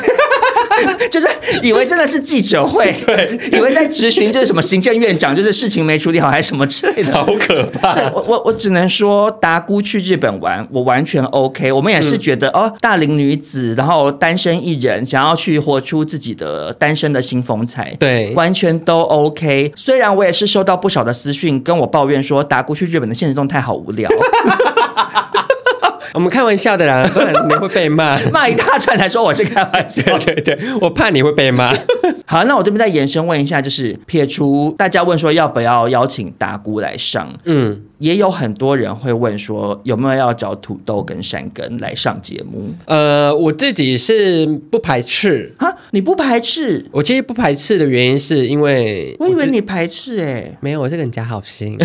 [1.10, 1.26] 就是
[1.62, 7.94] 以为真的是记者会， 对，以为在质询就是什么行政院长，就是事情没处理好还是什么之类的，好可怕。
[8.12, 11.70] 我我我只能说，达姑去日本玩，我完全 OK。
[11.72, 19.72] 我们也是觉得、嗯、哦，大龄女子，然后单身一人，想要去活出自己的单身的新风采，对，完全都 OK。
[19.76, 24.10] 虽然我也是收到不少的私讯跟我抱怨说，达姑去日本的现实动态好无聊。
[26.14, 30.02] 我们开玩笑的啦，不然你会被骂， 骂一大串才说我是开玩笑。
[30.20, 31.74] 对对对，我怕你会被骂。
[32.26, 42.74] 好，那我这边再延伸问一下，就是撇除大家问说要不要邀请达姑来上，嗯，也有很多人会问说有没有要找土豆跟山根来上节目。
[42.86, 46.84] 呃，我自己是不排斥啊，你不排斥？
[46.90, 51.78] 我其实不排斥的原因是因为我，我以为你排斥哎、欸，没有，我这个人假好心。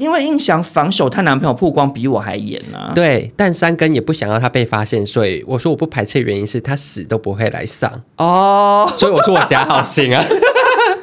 [0.00, 2.92] 因为印象防守她男朋友曝光比我还严啊！
[2.94, 10.24] 对，但三根也不想要她被发现，所以我说我不排斥的原因是她死都不会来上哦，所以我说我假好心啊。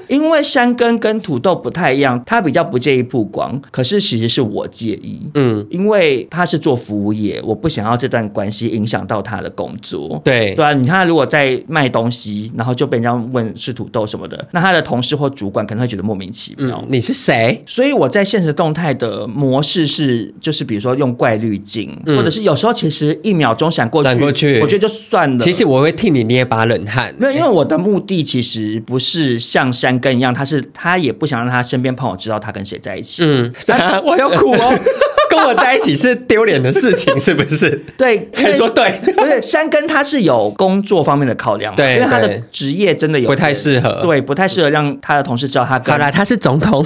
[0.08, 5.22] 因为山根跟土豆不太一样，他比较不介意曝光，可是其实是我介意。
[5.34, 10.20] 嗯，因为他是做服务业，我不想要这段关系影响到他的工作。
[10.24, 16.82] 对对啊，你看他如果在卖东西，然后就被人家问是土豆什么的，那他的同事或主管可能会觉得莫名其妙。
[16.82, 17.62] 嗯，你是谁？
[17.66, 25.44] 所以我在现实动态的模式是，就是比如说用怪滤镜，嗯、或者是有时候其实一秒钟闪过去，闪过去，我觉得就算了。
[25.44, 33.24] 其实我会替你捏把冷汗，没有，因为我的目的其实不是像山根一样，他是他也不想让他身边朋友知道他跟谁在一起。
[33.24, 34.74] 嗯， 啊、 我要哭哦。
[35.30, 37.70] 跟我在一起是丢脸的事情，是不是？
[37.98, 38.98] 对，可以说对。
[39.18, 45.92] 不是山根，他是有工作方面的考量，对，因为他的职业真的有不太适合，对，不太适合让他的同事知道他跟。
[45.94, 46.84] 好啦，他是总统。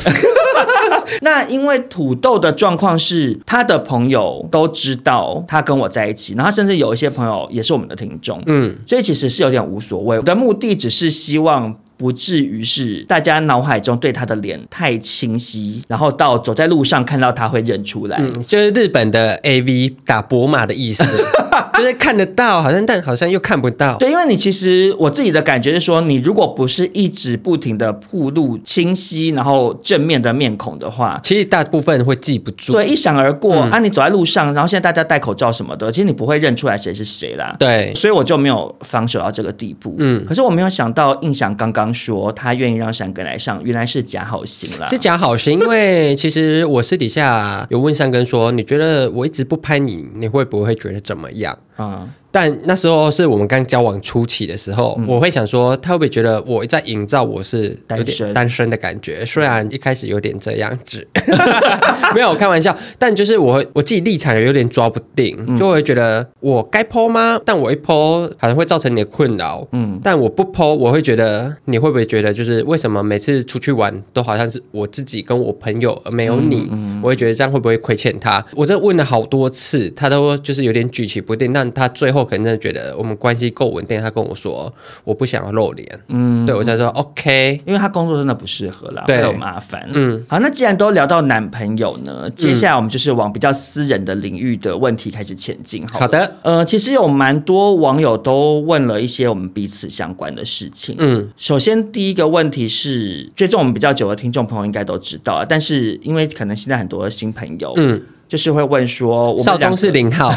[1.21, 10.17] 那因为土豆的状况是，他的朋友都知道他跟我在一起，然后甚至有一些朋友也是我们的听众，嗯，所以其实是有点无所谓。
[10.17, 11.75] 我的目的只是希望。
[12.01, 18.17] 不至于是大家脑海中对他的脸太清晰，然后到走在路上看到他会认出来。
[18.19, 21.03] 嗯，就是日本的 AV 打博马的意思，
[21.77, 23.97] 就是看得到，好像但好像又看不到。
[23.99, 32.73] 对，因为你其实我自己的感觉是说，你如果不是一直不停的暴露清晰，然后正面的面孔的话，其实大部分会记不住。
[32.73, 33.57] 对，一闪而过。
[33.57, 37.55] 嗯、啊，你走在路上，然后现在大家戴口罩什么的，其实你不会认出来谁是谁啦。
[37.59, 39.95] 对，所以我就没有防守到这个地步。
[39.99, 41.90] 嗯，可是我没有想到，印象刚刚。
[41.93, 44.87] 说他愿意让山根来上，原来是假好心了。
[44.89, 51.57] 是假好心，因为其实我私底下有问山根说，你觉得我一直不拍你，你会不会觉得怎么样？
[51.81, 52.09] 啊。
[52.33, 59.25] 但那时候是我们刚交往初期的时候，嗯、我会想说，他会不会觉得我在营造我是有点单身的感觉？
[59.25, 61.05] 虽然一开始有点这样子，
[62.15, 67.37] 没有开玩笑，但就是我我自己立场有点抓不定，嗯、就会觉得我该 po 吗？
[67.43, 76.69] 但我一 po 好像会造成你的困扰，嗯，但我不 po，我会觉得你会不会觉得就是为什么每次出去玩都好像是我自己跟我朋友而没有你？
[77.03, 78.41] 我会觉得这样会不会亏欠他？
[78.55, 82.21] 我这问了好多次，他都就是有点举棋不定，但他最后。
[82.31, 84.71] 可能真的觉得我们关系够稳定，他跟我说
[85.03, 108.01] 我不想要露脸，嗯，对我才说 OK，因为他工作真的不适合啦，会有麻烦，嗯，好，那既然都聊到男朋友呢，接下来我们就是往比较私人的领域的问题开始前进，好的，呃，其实有蛮多网友都问了一些我们彼此相关的事情，嗯，首先第一个问题是追踪我们比较久的听众朋友应该都知道啊，但是因为可能现在很多新朋友，嗯。
[108.31, 110.31] 就是会问说，我少中是零号，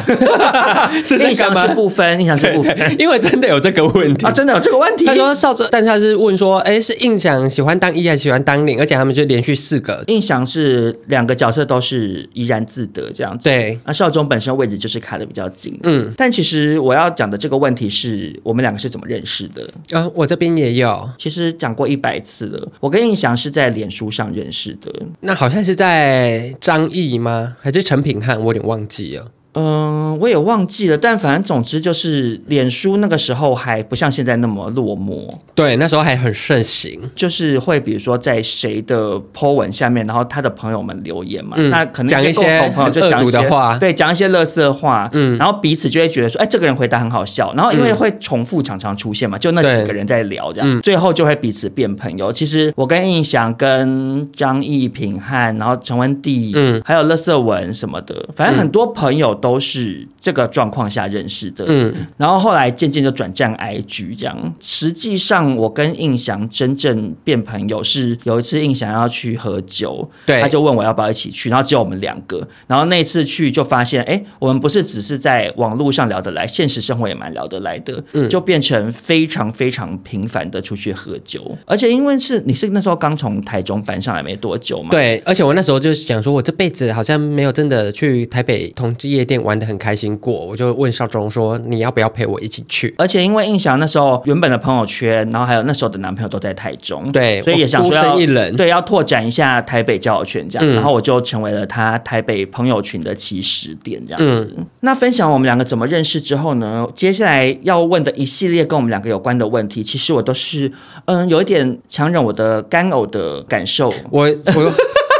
[1.04, 5.04] 是印象是不分，印象是不分，因为真的有这个问题啊，真的有这个问题。
[5.04, 8.80] 他说少中，但是他是问说，哎，是印象喜欢当一还是喜欢当零？
[8.80, 13.48] 而且他们就连续四个，印象是两个角色都是怡然自得这样子。
[13.48, 16.12] 对，那少中本身位置就是卡的比较紧，嗯。
[16.16, 20.12] 但其实我要讲的这个问题是我们两个是怎么认识的啊、哦？
[20.16, 22.68] 我这边也有，其实讲过一百次了。
[22.80, 27.56] 我跟印象是在脸书上认识的，那好像是在张毅吗？
[27.60, 27.83] 还是？
[27.84, 29.30] 成品汉，我有点忘记了。
[29.54, 35.28] 嗯，我也忘记了，但反正总之就是，脸书那个时候还不像现在那么落寞。
[35.54, 52.32] 对，那时候还很盛行，就是会比如说在谁的 po 文下面，然后他的朋友们留言嘛，嗯、那可能一些朋友就讲一些的话，对，讲一些乐色话，嗯，然后彼此就会觉得说，哎，这个人回答很好笑，然后因为会重复常常出现嘛，就那几个人在聊这样，嗯、最后就会彼此变朋友。
[52.32, 59.32] 其实我跟印象、跟张艺平汉，然后陈文帝，嗯，还有乐色文什么的，反正很多朋友。
[59.44, 64.54] 都是这个状况下认识的，嗯，然后后来渐渐就转战 IG 这样。
[64.58, 72.40] 实际上，我跟印象真正变朋友是有一次印象要去喝酒，对，他就问我要不要一起去，然后只有我们两个。
[72.66, 81.54] 然后那次去就发现，哎，我们不是只是在网络上聊得来，现实生活也蛮聊得来的，嗯，就变成非常非常频繁的出去喝酒。
[81.66, 89.33] 而且因为是你是那时候刚从台中搬上来没多久嘛，对，而且我那时候就想说，我这辈子好像没有真的去台北同志夜店。
[89.38, 100.68] 玩的很开心过，我就问少中说：“你要不要陪我一起去？”而且因为印象那时候原本的朋友圈，然后还有那时候的男朋友都在台中，对，所以也想说要一人，对，要拓展一下台北交友圈这样。
[100.68, 104.54] 嗯、然后我就成为了他台北朋友群的起始点这样子。
[104.56, 106.86] 嗯、那分享我们两个怎么认识之后呢？
[106.94, 110.70] 接下来要问的一系列跟我们两个有关的问题，其实我都是
[111.06, 113.92] 嗯有一点强忍我的干呕的感受。
[114.10, 114.72] 我我。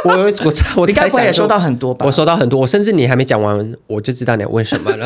[0.05, 2.05] 我我我，你该不会也收到很多吧？
[2.05, 5.05] 我收到很多，我甚至你还没讲完，我就知道你要问什么了。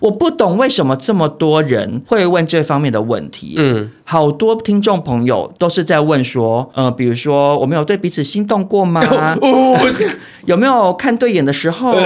[0.00, 3.54] 我不懂为什么这么多人会问这方面的问题。
[3.58, 9.02] 嗯，好多听众朋友都是在问说，呃，比如说我们有对彼此心动过吗？
[9.40, 9.78] 哦、
[10.46, 11.96] 有没有看对眼的时候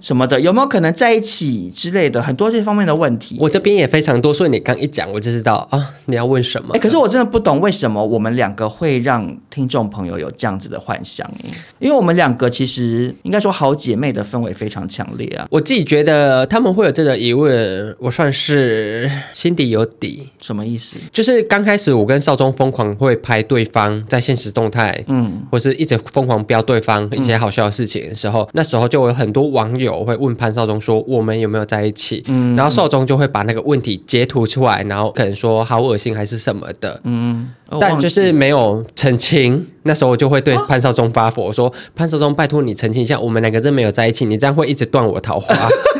[0.00, 0.40] 什么的？
[0.40, 2.20] 有没有可能在一起之类的？
[2.22, 4.32] 很多这方面的问题，我这边也非常多。
[4.32, 6.74] 所以你刚一讲，我就知道啊，你要问什么？
[6.74, 11.30] 哎，可是我真的不懂为什么我们两个会让听众朋友有这样子的幻想，
[11.78, 15.46] 因为我们两个其实应该说好姐妹的氛围非常强烈啊。
[15.50, 20.28] 我自己觉得他们会有这个疑问，我算是心底有底。
[20.40, 20.96] 什么意思？
[21.12, 32.24] 就是刚开始我跟少宗疯狂会拍对方在现实动态，嗯，或是一直疯狂标对方一些好笑的事情的时候，嗯、那时候就有很多网友会问潘少宗说我们有没有在一起？
[32.26, 37.50] 嗯，然后少宗就会把那个问题截图出来，然后可能说好恶心还是什么的，嗯，
[37.80, 39.66] 但就是没有澄清。
[39.82, 45.54] 那时候我就会对潘少宗发火，说潘少宗，拜托你澄清一下，我们两个真没有在一起，你这样会一直断我桃花。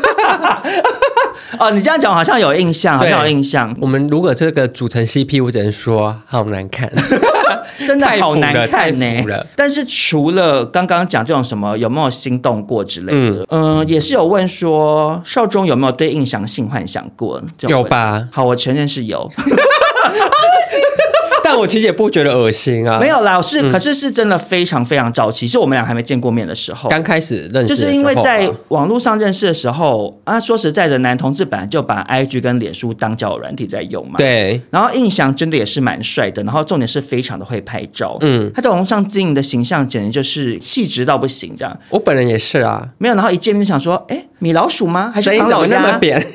[1.61, 3.75] 哦，你这样讲好像有印象，好像有印象。
[3.79, 6.91] 我们如果这个组成 CP，我只能说好难看，
[7.85, 9.47] 真的好难看呢、欸。
[9.55, 17.39] 但是除了刚刚讲这种什么有没有心动过之类的，嗯，呃、也是有问说少中有没有对印象性幻想过？
[17.67, 18.27] 有吧？
[18.31, 19.29] 好，我承认是有。
[21.51, 45.11] 但我其实也不觉得恶心啊，没有啦，是、嗯、可是是真的非常非常早期，是我们俩还没见过面的时候，刚开始认识，就是因为在网络上认识的时候啊，说实在的，男同志本来就把 IG 跟脸书当交友软体在用嘛，对，然后印象真的也是蛮帅的，然后重点是非常的会拍照，嗯，他在网络上经营的形象简直就是气质到不行，这样，我本人也是啊，没有，然后一见面就想说，哎，米老鼠吗？
[45.13, 45.81] 还是唐老鸭？
[45.81, 46.25] 那么扁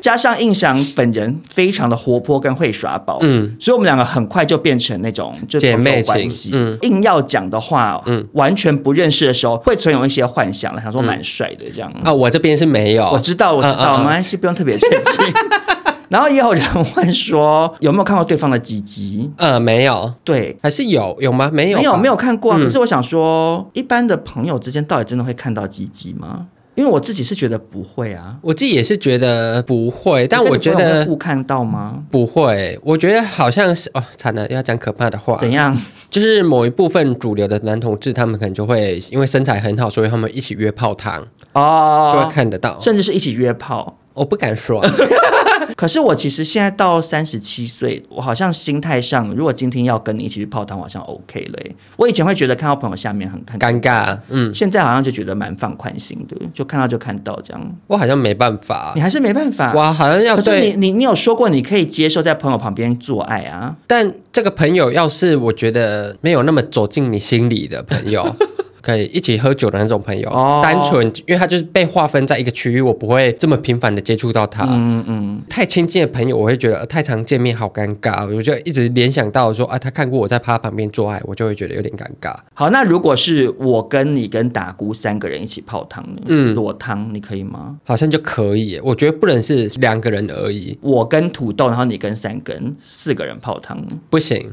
[0.00, 6.50] 加上印象本人非常的活泼跟会耍宝，嗯，所以我们两个很快就变成那种就姐妹关系。
[6.54, 11.92] 嗯，硬要讲的话，嗯，完全不认识的时候会存有一些幻想，想说蛮帅的这样。
[12.02, 15.24] 啊、我这边是没有，我知道，我知道，没关系，不用特别澄清。
[16.10, 16.64] 然后也有人
[16.96, 19.30] 问说有没有看过对方的鸡鸡？
[19.36, 21.48] 呃，没有，对，还是有有吗？
[21.52, 22.58] 没有，没有，没有看过、啊。
[22.58, 26.46] 可是我想说，一般的朋友之间到底真的会看到鸡鸡吗？
[26.80, 32.02] 因为我自己是觉得不会啊，我自己也是觉得不会，但我觉得互看到吗？
[32.10, 35.36] 不会，我觉得好像是哦，惨了，要讲可怕的话。
[35.38, 35.76] 怎样？
[36.08, 41.22] 就是某一部分主流的男同志，他们可能就会因为身材很好，所以他们一起约泡汤
[41.52, 43.98] 哦，就会看得到，甚至是一起约炮。
[44.14, 44.82] 我不敢说。
[45.80, 51.58] 可是我其实现在到三十七岁，我好像心态上，如果今天要跟你一起去泡汤，好像 OK 了。
[51.96, 57.76] 我以前会觉得看到朋友下面很很尴尬，嗯，现在好像就觉得蛮放宽心的，就看到就看到这样。
[57.86, 59.72] 我好像没办法，你还是没办法。
[59.72, 60.44] 哇，好像要对。
[60.44, 63.74] 可是你你你有说过你可以接受在朋友旁边做爱啊？
[63.86, 68.36] 但这个朋友要是我觉得没有那么走进你心里的朋友。
[68.80, 74.66] 可以一起喝酒的那种朋友，哦、单纯因为他就是被划分在一个区域，我不会这么频繁的接触到他。
[74.70, 82.34] 嗯嗯，太亲近的朋友，我会觉得太常见面好尴尬，我就一直联想到说啊，他看过我在他旁边做爱，我就会觉得有点尴尬。
[82.54, 87.76] 好，那如果是我跟你跟达姑三个人一起泡汤，嗯，裸汤你可以吗？
[87.84, 90.78] 好像就可以，我觉得不能是两个人而已。
[90.80, 94.52] 我跟土豆，然后你跟三根，四个人泡汤不行。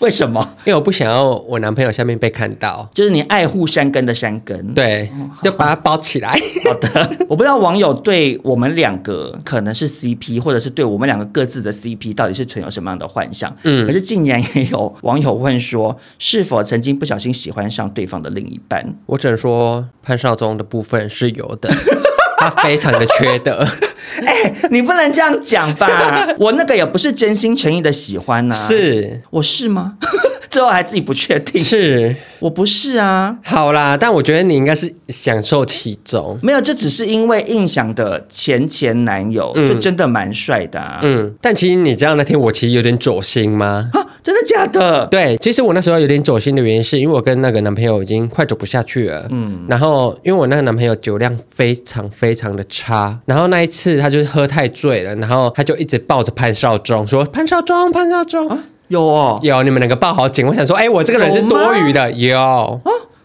[0.04, 0.40] 为什么？
[0.64, 5.10] 因为我不想要我男朋友下面被看到，就是你爱护山根的山根，对，
[5.42, 6.38] 就把它包起来。
[6.64, 13.54] 好的， 我不知道网友对我们两个可能是 CP，或者是对我们两个各自的 CP 到底是存有什么样的幻想。
[13.64, 18.94] 嗯，可是竟然也有网友问说，是否曾经不小心喜欢上对方的另一半？
[19.06, 21.70] 我只能说潘少宗的部分是有的，
[22.54, 23.66] 他非常的缺德。
[24.26, 26.28] 哎、欸，你不能这样讲吧？
[26.38, 28.68] 我那个也不是真心诚意的喜欢呐、啊。
[28.68, 29.94] 是，我是吗？
[30.50, 31.62] 最后还自己不确定。
[31.62, 33.38] 是，我不是啊。
[33.42, 36.38] 好啦，但我觉得你应该是享受其中。
[36.42, 40.98] 没有，这只是因为印象的前前男友、嗯、就真的蛮帅的、啊。
[41.02, 43.90] 嗯，但其实你知道那天我其实有点走心吗？
[44.22, 45.06] 真的假的？
[45.06, 49.26] 对，其实我那时候有点走心的原因，是因为我跟那个男朋友已经快走不下去了。
[49.30, 58.46] 嗯，然后因为我那个男朋友酒量非常非常的差，然后那一次他就是喝太醉了，然后他就一直抱着潘少忠说：“潘少忠，潘少忠。
[58.48, 58.58] 啊”
[58.90, 60.44] 有哦，有，你们两个抱好紧。
[60.44, 62.28] 我想说，哎，我这个人是多余的，有。
[62.28, 62.80] 有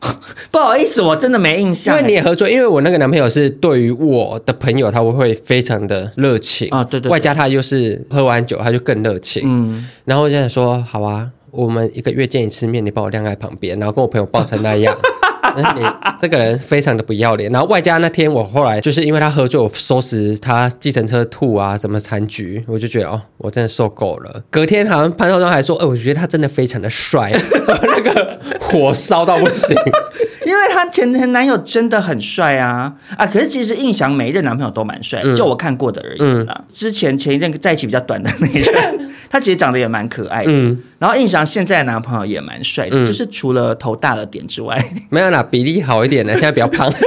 [0.52, 1.98] 不好意思，我真的没印象。
[1.98, 7.12] 因为你也喝醉，因为我那个男朋友是对于我的朋友，他会非常的热情啊，对对，对。
[7.12, 9.42] 外加他又是喝完酒，他就更热情。
[9.44, 14.96] 嗯，然后我就想说，好啊，我们一个月见一次面，你把我晾在旁边，然后跟我朋友抱成那样。
[15.76, 15.86] 你
[16.22, 24.44] 这个人非常的不要脸，然后外加那天我后来就是因为他喝醉，我收拾他计程车吐啊什么残局，我就觉得哦，我真的受够了。
[24.50, 27.32] 隔天好像潘少庄还说，哎，我觉得他真的非常的帅，
[27.68, 29.76] 那个火烧到不行，
[30.46, 33.26] 因为他前前男友真的很帅啊啊！
[33.26, 36.56] 可是其实印象每一任男朋友都蛮帅，嗯、就我看过的而已啦。
[36.58, 40.52] 嗯、之前前一任在一起比较短的那一任，他其实长得也蛮可爱的。
[40.52, 44.78] 嗯、然后印象现在的男朋友也蛮帅的，嗯、就是除了头大了点之外，
[45.10, 46.92] 没有啦，比例好一点的，现在比较胖。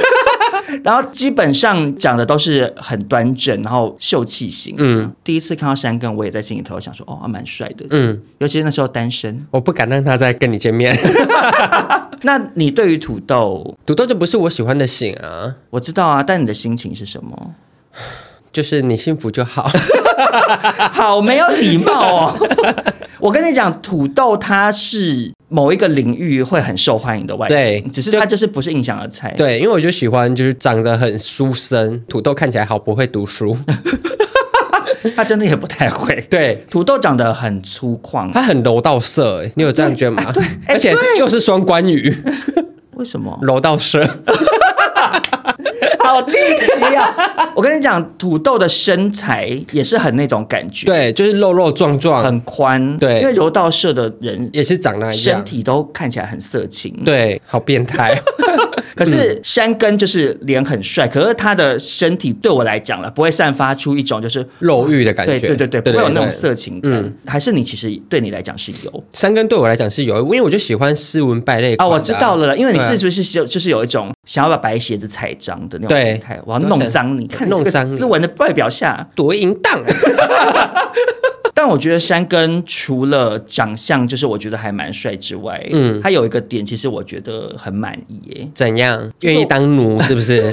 [0.84, 4.74] 然后基本上讲的都是很端正，然后秀气型。
[4.78, 7.84] 嗯，第一次看到山根，我也在心里头想说，哦，还蛮帅的。
[7.90, 10.96] 嗯，尤其是那时候单身，我不敢让他再跟你见面。
[12.22, 15.54] 那你对于土豆，土豆就不是我喜欢的型啊。
[15.70, 17.54] 我知道啊，但你的心情是什么？
[18.58, 19.70] 就是你幸福就好。
[20.90, 22.48] 好没有礼貌哦。
[23.20, 29.32] 我跟你讲，土豆它是某一个领域会很受欢迎的外形，对，只是它就是不是印象的菜。
[29.38, 33.56] 对，因为我就喜欢就是长得很书生，土豆看起来好不会读书，
[35.14, 36.12] 他真的也不太会。
[36.28, 40.32] 对，土豆长得很粗犷，他很柔道色，你有这样觉得吗？
[40.34, 42.12] 对，而且又是双关语，
[42.94, 44.04] 为什么柔道色？
[46.18, 46.32] 好低
[46.76, 47.14] 级啊！
[47.54, 53.20] 我跟你讲，土豆的身材也是很那种感觉，对，就是肉肉壮壮，很宽，对。
[53.20, 58.20] 因为柔道社的人也是长那样，身体都看起来很色情，对，好变态。
[58.94, 67.14] 可是山根就是脸很帅，可是他的身体对我来讲了，不会散发出一种就是肉欲的感觉，对对对，不会有那种色情感。
[67.26, 71.86] 还是你其实对你来讲是有山根，对我来讲是有，因为我就喜欢斯文败类啊。
[71.86, 79.82] 我知道了，因为你是不是有就是有一种想要把白鞋子踩脏的那种心态，我要弄脏你，看这个斯文的外表下 多淫荡。
[81.58, 88.48] 但我觉得山根除了长相，就是我觉得还蛮帅之外，嗯，他有一个点，其实我觉得很满意耶。
[88.54, 89.10] 怎样？
[89.22, 90.52] 愿意当奴是不是？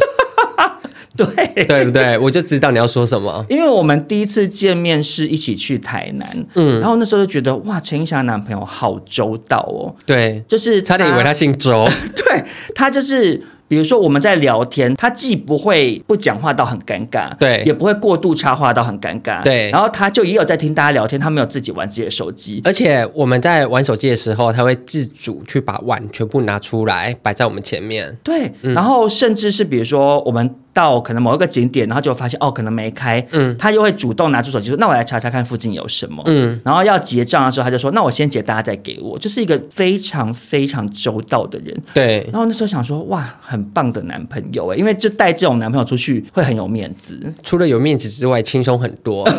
[1.16, 2.18] 对，对不对？
[2.18, 3.46] 我就知道你要说什么。
[3.50, 9.94] 因为我们第一次见面是一起去台南，嗯，然后那时候就觉得哇，陈印翔男朋友好周到哦。
[10.08, 11.88] 对，就是差点以为他姓周。
[12.18, 12.44] 对，
[12.74, 13.40] 他就是。
[13.68, 19.70] 比如说我们在聊天，他既不会不讲话到很尴尬，对，也不会过度插话到很尴尬，对。
[19.72, 28.52] 然后他就也有在听大家聊天，他没有自己玩自己的手机，而且我们在玩手机的时候，他会自主去把碗全部拿出来摆在我们前面，对。
[28.62, 30.54] 嗯、然后甚至是比如说我们。
[30.76, 41.74] 到可能某一个景点，然后就发现哦，可能没开，嗯，他又会主动拿出手机说：“那我来查查看附近有什么。”嗯，然后要结账的时候，他就说：“那我先结，大家再给我。”就是一个非常非常周到的人。
[41.94, 42.28] 对。
[42.34, 49.26] 然后那时候想说：“哇，很棒的男朋友哎，因为就带这种男朋友出去会很有面子，除了有面子之外，轻松很多。”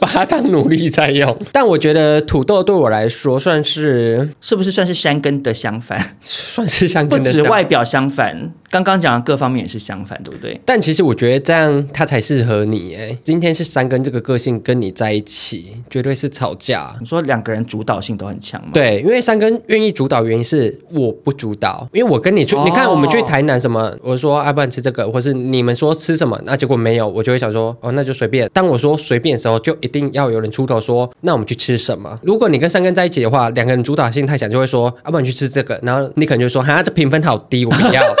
[0.00, 5.98] 把它当努力在用， 但我觉得土豆对我来说算是，是不是算是山根的相反？
[6.20, 10.60] 算是山根的相反，不止外表相反，刚刚讲的各方面也是相反，对不对？
[10.64, 13.16] 但其实我觉得这样它才适合你哎。
[13.22, 16.94] 今天是山根这个个性跟你在一起，绝对是吵架。
[17.00, 18.70] 你说两个人主导性都很强吗？
[18.72, 28.48] 对，因为山根愿意主导，原因是我不主导，因为我跟你去，哦、你看我们去台南什么，我说啊不然吃这个，或是你们说吃什么，那结果没有，我就会想说哦，那就随便。
[28.52, 32.18] 当我说随便的时候，就一定要有人出头说，那我们去吃什么？
[32.22, 38.02] 如果你跟三根在一起的话，两个人主导性太强，就会说，要不然你去吃这个，然后你可能就说，哈，这评分好低，我不要。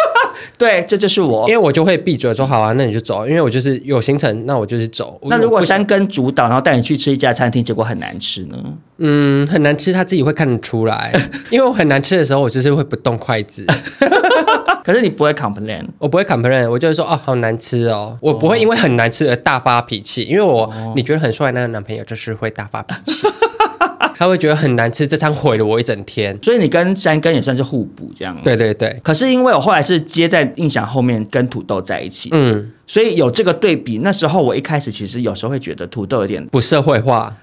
[0.56, 5.18] 对，这就是我，因为我就会闭嘴说，好啊，那你就走，因为我就是有行程，那我就是走。
[5.24, 8.56] 那如果山根主导，然后带你去吃一家餐厅，结果很难吃呢？
[8.98, 11.12] 嗯，很难吃，他自己会看得出来，
[11.50, 13.66] 因为我很难吃的时候，我就是会不动筷子。
[14.84, 23.12] 可是你不会 complain，我不会 complain，我就会说哦，好难吃哦，我不会因为很难吃而大发脾气，因为我、哦、你觉得很帅那个男朋友就是会大发脾气，
[24.16, 26.38] 他会觉得很难吃，这餐毁了我一整天。
[26.42, 28.36] 所以你跟山根也算是互补这样。
[28.44, 28.98] 对对对。
[29.02, 33.98] 可是因为我后来是接在印象后面跟土豆在一起，嗯，所以有这个对比。
[33.98, 37.34] 那时候我一开始其实有时候会觉得土豆有点不社会化。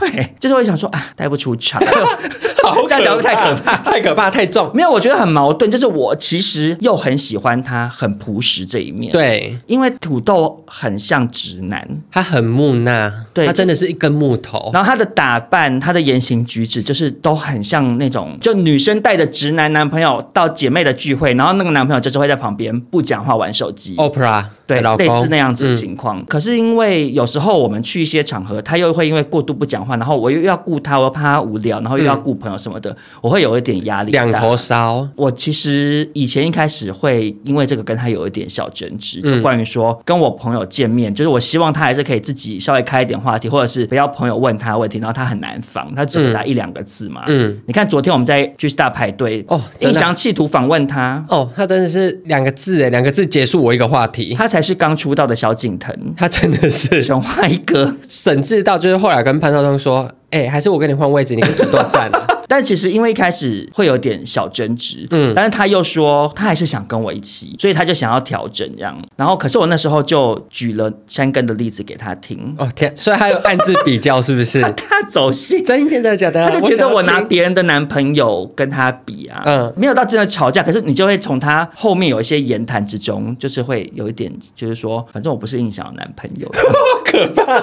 [0.00, 1.80] 对，就是会想说啊，带不出场，
[2.64, 4.70] 好这样讲会太可怕，太可怕，太重。
[4.74, 9.12] 没有，我觉得很矛盾，就是我其实又很喜欢他很朴实这一面。
[9.12, 14.70] 对，因为土豆很像直男，他很木讷，对，他真的是一根木头。
[14.72, 23.96] 然后他的打扮，他的言行举止，就是都很像那种，就女生带着直男男朋友到姐妹的聚会，然后那个男朋友就是会在旁边不讲话玩手机。
[23.96, 26.18] Oprah，对，类似那样子的情况。
[26.18, 34.12] 嗯、可是因为有时候我们去一些场合，他又会因为过度不讲话，然后我又要顾他，我又怕他无聊，然后又要顾朋友什么的，嗯、我会有一点压力。
[34.12, 35.08] 两头烧。
[35.16, 47.22] 我其实以前一开始会因为这个跟他有一点小争执，就关于说跟我朋友见面，就是我希望他还是可以自己稍微开一点话题，或者是不要朋友问他问题，然后他很难防，他只回答一两个字嘛。
[47.28, 54.34] 嗯，你看昨天我们在 G Star 排队哦，印翔企图访问他哦，他真的是两个字哎，两个字结束我一个话题。
[54.34, 60.10] 他才是刚出道的小景腾，他真的是熊花一哥， 沈志到就是后来跟潘少聪说。
[60.30, 62.26] 哎、欸，还是我跟你换位置，你跟土豆站了。
[62.48, 69.00] 但其实因为一开始会有点小争执，嗯，但是他又说他还是想跟我一起，所以他就想要调整这样。
[69.14, 72.52] 然后可是我那时候就举了山根的例子给他听。
[72.58, 74.60] 哦天，所以他有暗自比较是不是？
[74.60, 76.50] 他， 他走心，真的假的？
[76.50, 87.62] 他就觉得我拿别人的男朋友跟他比啊，嗯，没有到真的吵架，可是你就会从他后面有一些言谈之中，就是会有一点，就是说，反正我不是印象的男朋友，好 可怕，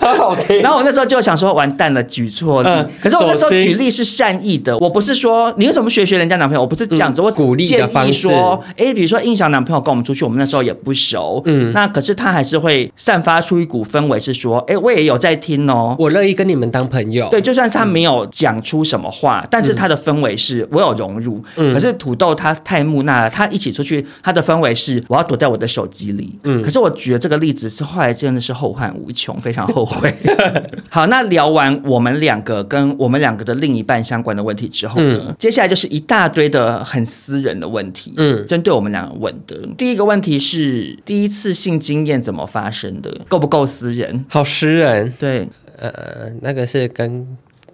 [0.00, 0.60] 好好听。
[0.60, 2.68] 然后我那时候就想说，完蛋了，举错例。
[2.68, 17.28] 嗯、可是我那时候举例是善意的，我不是说你为什么学学人家男朋友，我不是这样子，嗯、我鼓励建议说，哎，比如说印象男朋友跟我们出去，我们那时候也不熟，嗯，那可是他还是会散发出一股氛围，是说，哎，我也有在听哦，我乐意跟你们当朋友。
[17.30, 21.42] 对，就算是他没有讲出什么话，嗯、但是他的氛围是我有融入。
[21.56, 26.36] 嗯，可是土豆他太木讷了，他一起出去，他的氛围是我要躲在我的手机里。
[26.44, 30.12] 嗯，可是我举的这个例子是后来真的是后患无穷，非常后悔。
[30.90, 38.12] 好，那聊完我们两个跟我们两个的另一半相关的问题之后呢，嗯、接下来就是一大堆的很私人的问题。
[38.16, 43.10] 嗯，针对我们两个问的第一个问题是第一次性经验怎么发生的？
[43.28, 44.24] 够不够私人？
[44.28, 45.12] 好私人。
[45.18, 47.24] 对，呃，那个是跟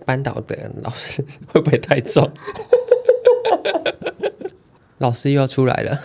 [0.05, 2.31] 班导的老师 会不会太重？
[4.99, 5.99] 老师又要出来了。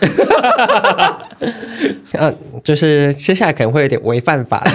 [1.40, 1.52] 嗯、
[2.18, 2.32] 啊，
[2.62, 4.70] 就是接下来可能会有点违犯法的。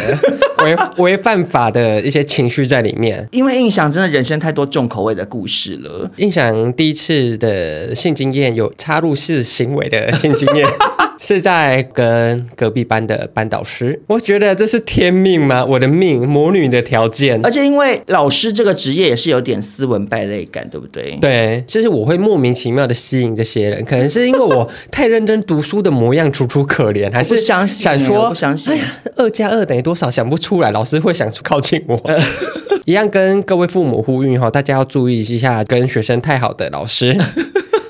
[0.60, 6.12] 违违犯法的一些情绪在里面，因为印象真的人生太多重口味的故事了。
[6.18, 10.68] 印象第一次的性经验有插入式行为的性经验。
[11.20, 15.64] 是在跟隔壁班的班导师，我觉得这是天命吗？
[15.66, 17.40] 我的命，魔女的条件。
[17.44, 21.18] 而且因为老师这个职业也是有点斯文败类感，对不对？
[21.22, 28.86] 对，就是我会莫名其妙的吸引这些人，可能是因为我太认真读书的模样楚楚可怜，还是想想说，不相信，哎呀，
[29.18, 30.10] 二加二等于多少？
[30.10, 32.00] 想不出来，老师会想靠近我。
[32.86, 37.16] 一样跟各位父母呼吁哈，大家要注意一下跟学生太好的老师。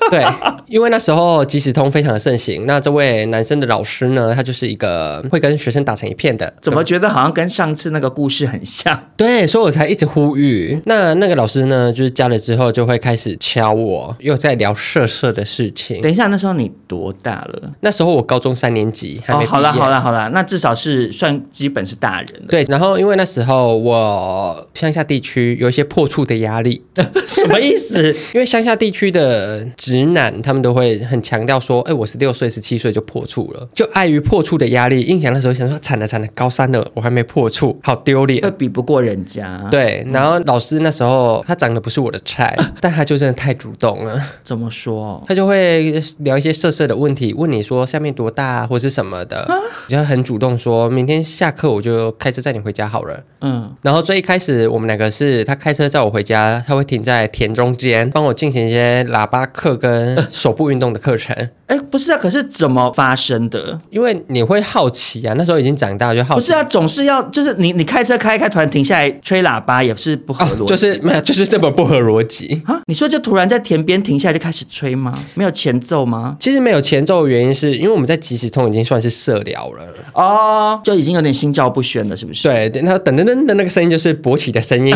[0.09, 0.25] 对，
[0.65, 2.65] 因为那时候即时通非常的盛行。
[2.65, 6.51] 那这位男生的老师呢，他就是一个会跟学生打成一片的。
[6.61, 8.99] 怎么觉得好像跟上次那个故事很像？
[9.17, 10.81] 对，所以我才一直呼吁。
[10.85, 16.01] 那那个老师呢，就是加了之后就会开始敲我，又在聊色色的事情。
[16.01, 17.71] 等一下，那时候你多大了？
[17.81, 19.43] 那时候我高中三年级，还没。
[19.43, 22.47] 哦，好了好了好了，那至少是算基本是大人了。
[22.49, 26.81] 对，然后因为那时候我乡下地区有一些破处的压力，
[27.27, 28.15] 什么意思？
[28.33, 39.67] 因为乡下地区的直男他们都会很强调说：“哎，我十六岁、十七岁就破处了。”就碍于破处的压力，印象那时候想说：“惨了惨了，高三了，我还没破处，好丢脸。”会比不过人家。
[39.71, 44.21] 对，然后老师那时候他长得不是我的菜，但他就真的太主动了。
[44.43, 45.19] 怎么说？
[45.25, 49.47] 他就会聊一些色色的问题，问你说下面多大或是什么的，
[49.87, 60.19] 就很主动说：“明天下课我就开车载你回家好了。”嗯，然后最一开始我们两个是他开车载我回家，他会停在田中间帮我进行一些喇叭课跟。
[60.29, 61.35] 手部运动的课程，
[61.67, 63.77] 哎，不是啊，可是怎么发生的？
[63.89, 66.41] 因为你会好奇啊，那时候已经长大就好奇。
[66.41, 72.79] 不是啊，总是要就是你你开车开开，突然停下来吹喇叭也是不合逻辑，哦， 就是没有，就是这么不合逻辑 啊！
[72.85, 75.13] 你说就突然在田边停下来就开始吹吗？
[75.33, 76.35] 没有前奏吗？
[76.39, 82.43] 其实没有前奏的原因是因为我们在即时通已经算是社聊了哦，就已经有点心照不宣了，是不是？
[82.47, 84.95] 对，那噔噔噔的那个声音就是勃起的声音。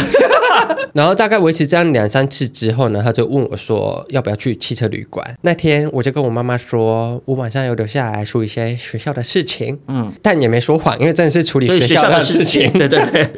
[0.93, 5.25] 然后大概维持这样两三次之后呢，他就问我说要不要去汽车旅馆。
[5.41, 12.71] 那天我就跟我妈妈说，我晚上有留下来处理一些学校的事情，嗯，但也没说谎，因为真的是处理学校的事情。
[12.73, 13.29] 对对 对。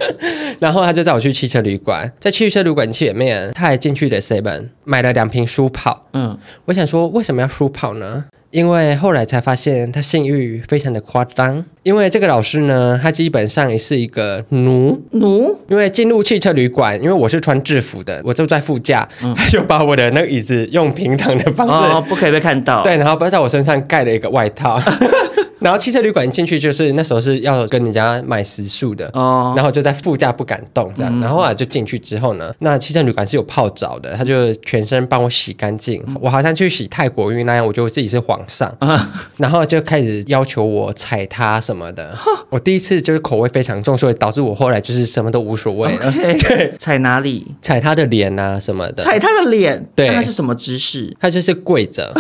[0.60, 6.08] 然后他就带我去汽车旅馆，在汽车旅馆前面，他还进去了 seven 买了两瓶舒跑。
[6.14, 8.26] 嗯，我想说为什么要舒跑呢？
[8.56, 15.54] 因为后来才发现他性欲非常的夸张，因为这个老师呢，他基本上也是一个奴奴。
[15.68, 24.82] 因为进入汽车旅馆，因为我是穿制服的，我就在副驾，嗯、 他就把我的那个椅子用平躺的方式，哦，不可以被看到，对，然后不要在我身上盖了一个外套。
[25.60, 39.00] 然后汽车旅馆进去就是那时候是要跟人家买食宿的哦，然后就在副驾不敢动这样，嗯、然后啊就进去之后呢，那汽车旅馆是有泡澡的，他就全身帮我洗干净，嗯、我好像去洗泰国浴那样，我觉得自己是皇上， 嗯、
[39.38, 42.16] 然后就开始要求我踩他什么的，
[42.50, 46.12] 我第一次就是口味非常重，所以导致我后来就是什么都无所谓了。
[46.12, 47.46] 对，踩哪里？
[47.62, 49.04] 踩他的脸啊什么的。
[49.04, 49.84] 踩他的脸？
[49.96, 51.16] 对，他是什么姿势？
[51.20, 52.14] 他就是跪着。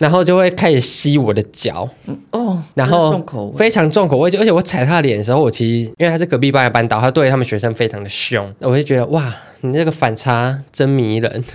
[0.00, 1.86] 然后就会开始吸我的脚，
[2.30, 3.22] 哦，然后
[3.54, 9.30] 非常重口味，而且我踩他的脸的时候，我其实因为他是隔壁班的班导，他对他们学生非常的凶，我就觉得哇，
[9.60, 11.44] 你这个反差真迷人。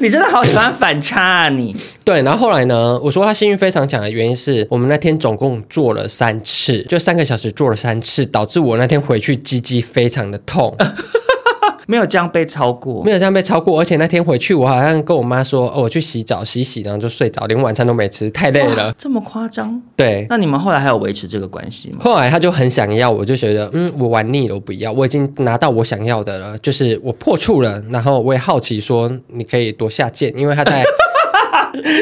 [0.00, 1.76] 你真的好喜欢反差啊你！
[2.02, 2.98] 对，然后后来呢？
[3.00, 10.74] 我说他性欲非常强的原因是我们那天总共做了三次，就三个小时做了三次，导致我那天回去鸡鸡非常的痛。
[11.86, 18.92] 没有这样被超过，没有这样被超过，而且那天回去，我好像跟我妈说，哦，我去洗澡，洗洗，然后就睡着，连晚餐都没吃，太累了。
[18.98, 19.80] 这么夸张？
[19.96, 20.26] 对。
[20.28, 21.98] 那你们后来还有维持这个关系吗？
[22.00, 30.82] 后来他就很想要，我就觉得，嗯，我玩腻了，我不要，我已经拿到我想要的了，就是我破处了，然后我也好奇说，你可以多下贱，因为他在。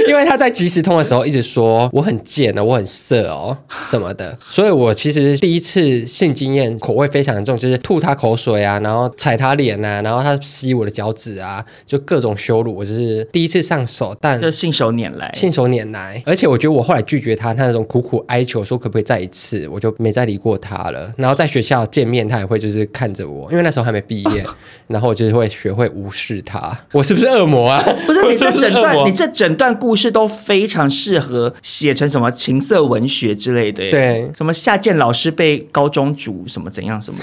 [0.08, 3.56] 因为他在即时通的时候一直说我很贱哦，我很色哦
[3.90, 16.22] 什么的，所以我其实第一次性经验口味非常重，就是吐他口水啊，然后踩他脸啊，然后他吸我的脚趾啊，就各种羞辱我，就是第一次上手，但就信手拈来，信手拈来。
[16.26, 21.10] 而且我觉得我后来拒绝他，他那种苦苦哀求说可不可以再一次，我就没再理过他了。
[21.16, 24.44] 然后在学校见面，他也会就是看着我，因为那时候还没毕业，
[24.88, 26.76] 然后我就是会学会无视他。
[26.92, 27.82] 我是不是恶魔啊？
[28.06, 37.20] 不是，你这整段，你这整段故事都非常适合写成什么情色文学之类的，对，什么下贱老师被高中主什么怎样什么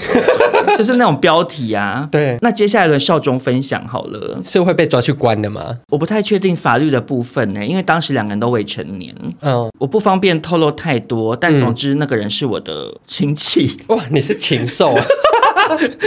[0.66, 2.08] 的， 就是那种标题啊。
[2.10, 5.78] 对，那接下来的少中分享好了，是会被抓去关的吗？
[5.88, 13.76] 我不太确定法律的部分呢，因为当时两个人都未成年，嗯，我不方便透露太多，但总之那个人是我的亲戚。
[13.88, 15.04] 哇，你是禽兽啊！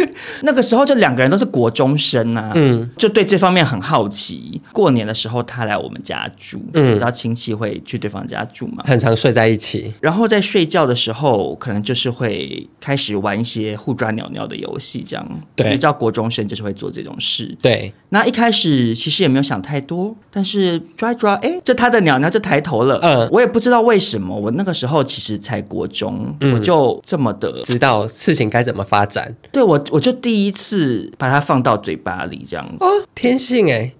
[0.41, 4.61] 那个时候就两个人都是国中生啊，嗯，就对这方面很好奇。
[4.71, 9.93] 过年的时候他来我们家住，嗯，你知道亲戚会去对方家住嘛，很常睡在一起。
[10.01, 15.25] 然后在睡觉的时候，可能就是会开始玩一些互抓鸟鸟的游戏，这样。
[15.55, 17.55] 对，你知道国中生就是会做这种事。
[17.61, 22.99] 对，那一开始其实也没有想太多，但是抓一抓，哎，就他的鸟鸟就抬头了。
[23.01, 29.33] 嗯，我也不知道为什么，我那个时候其实才国中，嗯，我就这么的知道事情该怎么发展。
[29.53, 33.93] 对我，我就第一次把它放到嘴巴里，这样子哦，天性哎。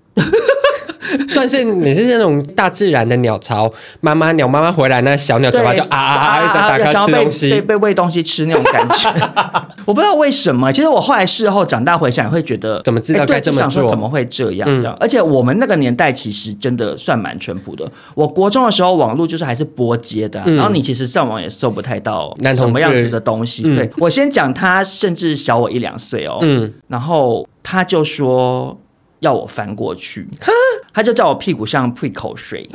[1.30, 9.10] 算是你是那种大自然的鸟巢，妈妈鸟妈妈回来，那小鸟嘴巴就啊啊啊，一直打开吃东西，被被喂东西吃那种感觉。
[9.86, 13.84] 我不知道为什么，其实我后来事后长大回想，会觉得怎么知道该这么做？
[13.84, 14.68] 说怎么会这样？
[14.68, 17.90] 这样，而且我们那个年代其实真的算蛮淳朴的。
[18.16, 23.64] 我国中的时候，网络就是还是拨接的，然后你其实上网也搜不太到什么样子的东西。
[23.76, 28.78] 对，我先讲，他甚至小我一两岁哦，嗯，然后他就说。
[29.24, 30.28] 要我翻过去，
[30.94, 32.70] 他就叫我屁股上吐口水，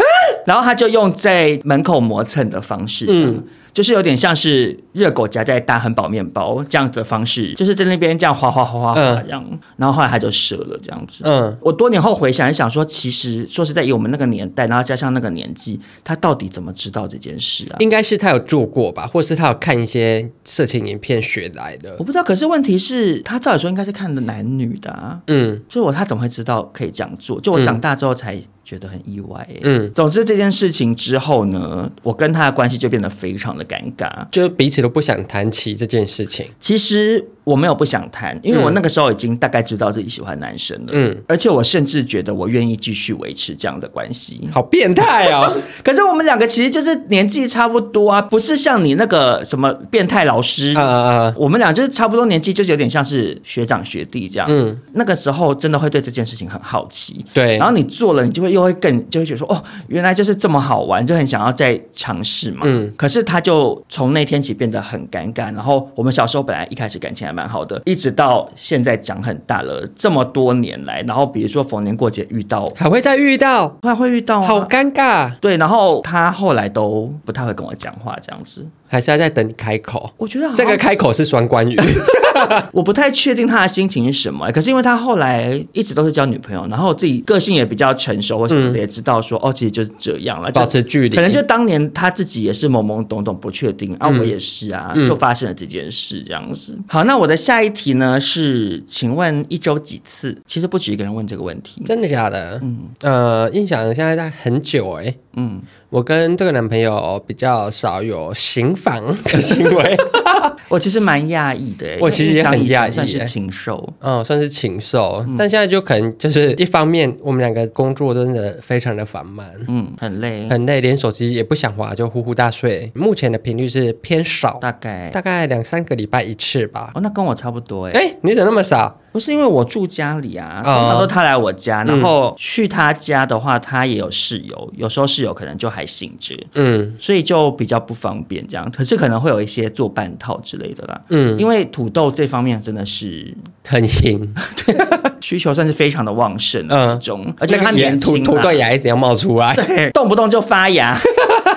[0.44, 3.44] 然后他就用在门口磨蹭的方式，嗯。
[3.79, 11.22] 就是有点像是热狗夹在大汉堡面包这样子的方式，就是在那边这样哗哗哗哗这样，嗯、然后后来他就射了这样子。
[11.22, 17.76] 嗯，我多年后回想一想说，其实说实在，以我们那个年代，然后加上那个年纪，他到底怎么知道这件事啊？
[17.79, 21.95] 应该是他有做过吧，或是他有看一些色情影片学来的。
[22.01, 25.20] 我不知道，可是问题是，他照理说应该是看的男女的啊。
[25.29, 27.41] 嗯，所以我他怎么会知道可以这样做？
[27.41, 28.43] 就我长大之后才。
[28.68, 36.46] 觉得很意外，嗯，总之这件事情之后呢，我跟他的关系就变得非常的尴尬，就彼此都不想谈起这件事情。
[36.60, 37.24] 其实。
[37.49, 44.46] 我没有不想谈，因为我那个时候已经大概知道自己喜欢男生了，嗯，而且我甚至觉得我愿意继续维持这样的关系。
[44.53, 45.57] 好变态哦！
[45.82, 54.46] 可是我们两个其实就是年纪差不多啊，不是像你那个什么变态老师啊，我们俩就是差不多年纪，就是有点像是学长学弟这样。
[54.51, 62.61] 嗯，那个时候真的会对这件事情很好奇，对，然后你做了，你就会又会更就会觉得说，哦，原来就是这么好玩，就很想要再尝试嘛。
[62.64, 75.30] 嗯，可是他就从那天起变得很尴尬，然后我们小时候本来一开始感情还蛮好的，一直到现在长很大了，这么多年来，然后比如说逢年过节遇到，还会再遇到，还会遇到，好尴尬。
[75.39, 78.66] 对，然后他后来都不太会跟我讲话，这样子。
[78.89, 80.11] 还是要再等你开口。
[80.16, 81.76] 我觉得这个开口是双关语，
[82.72, 84.51] 我不太确定他的心情是什么。
[84.53, 91.16] 可是因为他后来一直都是交女朋友，然后自己个性也比较成熟，或什么的，也知道说哦，其实就是这样了，保持距离。
[91.16, 96.78] 可能就当年他自己也是懵懵懂懂，不确定啊，我也是啊，就发生了这件事这样子。
[96.89, 100.36] 好，那我的下一题呢是，请问一周几次？
[100.47, 102.59] 其实不止一个人问这个问题，真的假的？
[102.62, 105.14] 嗯，呃，印象现在在很久哎。
[105.41, 109.97] 嗯，我跟这个男朋友比较少有行房的行为，
[110.68, 111.86] 我其实蛮讶异的。
[112.00, 115.24] 我其实也很讶异，算是禽兽，嗯，算是禽兽。
[115.26, 122.90] 嗯、但现在就可能就是一方面，我们两个工作真的非常的繁忙，嗯，很累，很累，连手机也不想滑，就呼呼大睡。
[122.94, 126.92] 目前的频率是偏少，大概大概两三个礼拜一次吧。
[126.94, 127.92] 哦，那跟我差不多哎。
[127.92, 129.00] 哎，你怎么那么少？
[129.12, 136.94] 不是因为我住家里啊，通哦常都他来我家，然后去他家的话，他也有室友，有时候室友可能就还醒着，嗯。
[136.98, 138.70] 所以就比较不方便这样。
[138.70, 141.00] 可是可能会有一些做半套之类的啦。
[141.09, 143.34] 嗯，因为土豆这方面真的是
[143.64, 144.34] 很硬，
[145.20, 149.54] 需求算是非常的旺盛的那种，而且它那个土年轻啦土豆芽一直要冒出来。
[149.54, 150.96] 对，动不动就发芽，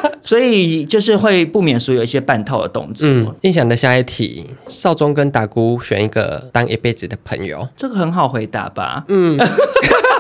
[0.22, 3.08] 所以就是会不免俗有一些半套的动作。
[3.08, 7.68] 嗯，印象的下一题，少宗跟达姑选一个当一辈子的朋友。
[7.76, 9.04] 这个很好回答吧？
[9.10, 9.38] 嗯，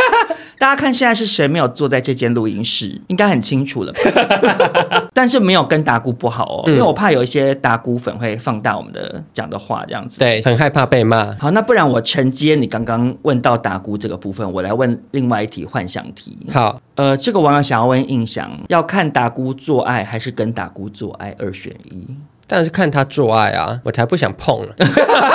[0.61, 5.09] 大家看现在是谁没有坐在这间录音室，应该很清楚了吧？
[5.11, 10.19] 但是没有跟达姑不好哦，嗯因为我怕有一些达姑粉会放大我们的讲的话，这样子。
[10.19, 11.35] 对，很害怕被骂。
[11.39, 16.37] 好，那不然我承接你刚刚问到达姑这个部分，我来问另外一题幻想题。
[16.51, 22.05] 好，呃，这个网友想要问印象，要看达姑做爱还是跟达姑做爱，二选一。
[22.51, 24.73] 当然是看他做爱啊，我才不想碰呢。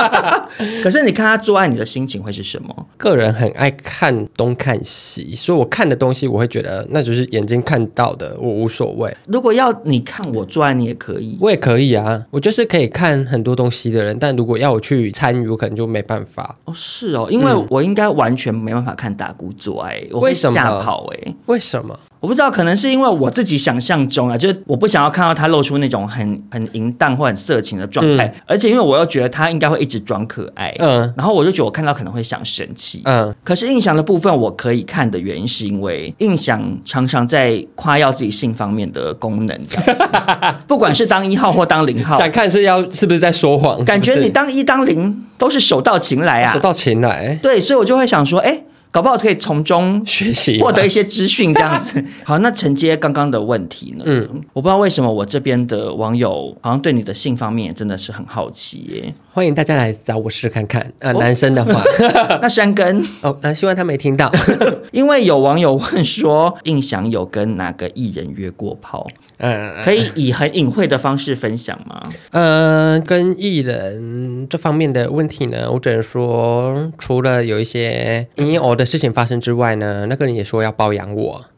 [0.85, 2.87] 可是你看他做爱，你的心情会是什么？
[2.99, 9.17] 个人很爱看东看西，所以我看的东西，我会觉得那就是眼睛看到的，我无所谓。
[9.29, 11.39] 如果要你看我做爱，你也可以。
[11.41, 16.55] 我也可以啊，我就是可以看很多东西的人，但如果要我去参与，我可能就没办法。
[16.67, 20.51] 哦，是哦，因为我应该完全没办法看大姑做爱，我会吓
[20.83, 21.35] 跑哎。
[21.47, 21.99] 为什么？
[22.27, 28.35] 我不知道，可能是因为我自己想象中啊，就是我不想要看到他露出那种很很淫荡或很色情的状态，嗯。
[28.47, 31.01] 而且因为我又觉得他应该会一直装可爱，嗯。
[31.17, 40.05] 然后我就觉得我看到可能会想生气，嗯，可是印象的部分我可以看的原因是因为印象常常在夸耀自己性方面的功能，这样子
[40.67, 43.85] 不管是当一号或当零号，想看是要是不是在说谎？
[43.85, 46.53] 感觉你当一当零都是手到擒来啊。
[46.53, 47.39] 手，到擒来。
[47.41, 48.65] 对，所以我就会想说，哎。
[48.97, 52.03] 搞不好可以从中学习获得一些资讯，这样子。
[52.25, 54.05] 好，那承接刚刚的问题呢？
[54.07, 59.15] 嗯，我不知道为什么我这边的网友好像对你的性方面真的是很好奇耶。
[59.37, 61.83] 欢迎大家来找我试看看啊、呃哦男生的话，
[62.41, 64.33] 那山根，哦，呃，希望他没听到。
[64.93, 69.07] 因为有网友问说，印象有跟哪个艺人约过炮？
[69.37, 72.03] 嗯，可以以很隐晦的方式分享吗？
[72.31, 81.51] 呃，跟艺人这方面的问题呢，我只能说，除了有一些隐偶的事情发生之外呢，那个人也说要包养我，哈，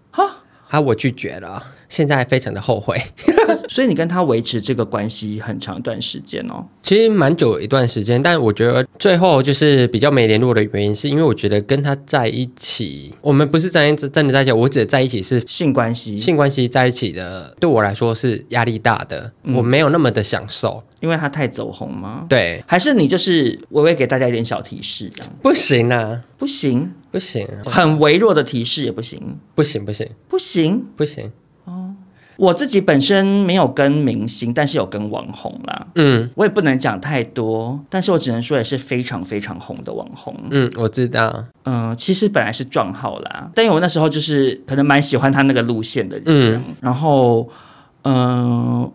[0.68, 3.00] 啊，我拒绝了，现在非常的后悔。
[3.68, 6.64] 所以你跟他维持这个关系很长一段时间哦。
[6.82, 20.82] 其实蛮久一段时间，但我觉得最后就是比较没联络的原因，是因为我觉得跟他在一起，我们不是真真的在一起，我只在一起是性关系，性关系在一起的，对我来说是压力大的，我没有那么的享受。
[21.00, 22.26] 因为他太走红吗？
[22.28, 30.86] 对，还是你就是微微给大家一点小提示，这样不行啊，不行，不行，很微弱的提示也不行，不行，不行，不行。
[30.96, 31.32] 不行。
[31.64, 31.94] 哦
[32.36, 35.88] 我自己本身没有跟明星，但是有跟网红啦。
[35.96, 40.32] 嗯我也不能讲太多，但是我只能说也是非常非常红的网红。
[40.50, 41.44] 嗯，我知道。
[41.64, 47.50] 嗯、其实本来是撞号啦，但因为我那时候就是可能蛮喜欢他那个路线的人，嗯然后
[48.04, 48.88] 嗯、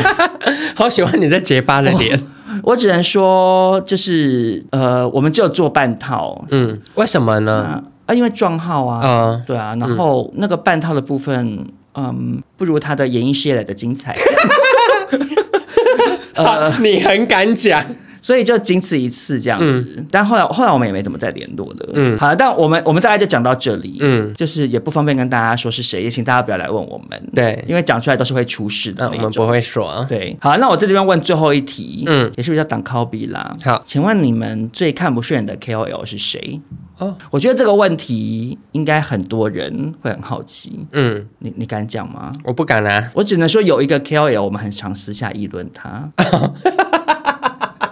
[0.74, 2.18] 好喜欢你在结巴的脸。
[2.62, 7.62] 我只能说就是呃，我们只有做半套嗯，为什么呢？
[7.62, 14.16] 啊啊，因为撞号啊，啊、对啊，然后那个半套的部分，嗯，不如他的演艺事业来的精彩。
[16.34, 17.84] 呃，你很敢讲。
[18.30, 21.90] 所以就仅此一次这样子，但后来后来我们也没怎么再联络了。
[21.94, 23.96] 嗯好，但我们我们大概就讲到这里。
[23.98, 27.20] 嗯就是也不方便跟大家说是谁，也请大家不要来问我们。
[27.34, 29.10] 对因为讲出来都是会出事的。
[29.10, 30.06] 我们不会说。
[30.08, 33.50] 对，好，那我在这边问最后一题，嗯也是比较挡靠比啦。
[33.64, 36.60] 好请问你们最看不顺眼的 KOL 是谁？
[36.98, 40.86] 哦，我觉得这个问题应该很多人会很好奇。
[40.92, 42.32] 嗯，你你敢讲吗？
[42.44, 43.10] 我不敢啊。
[43.12, 46.08] 我只能说有一个 KOL，我们很常私下议论他。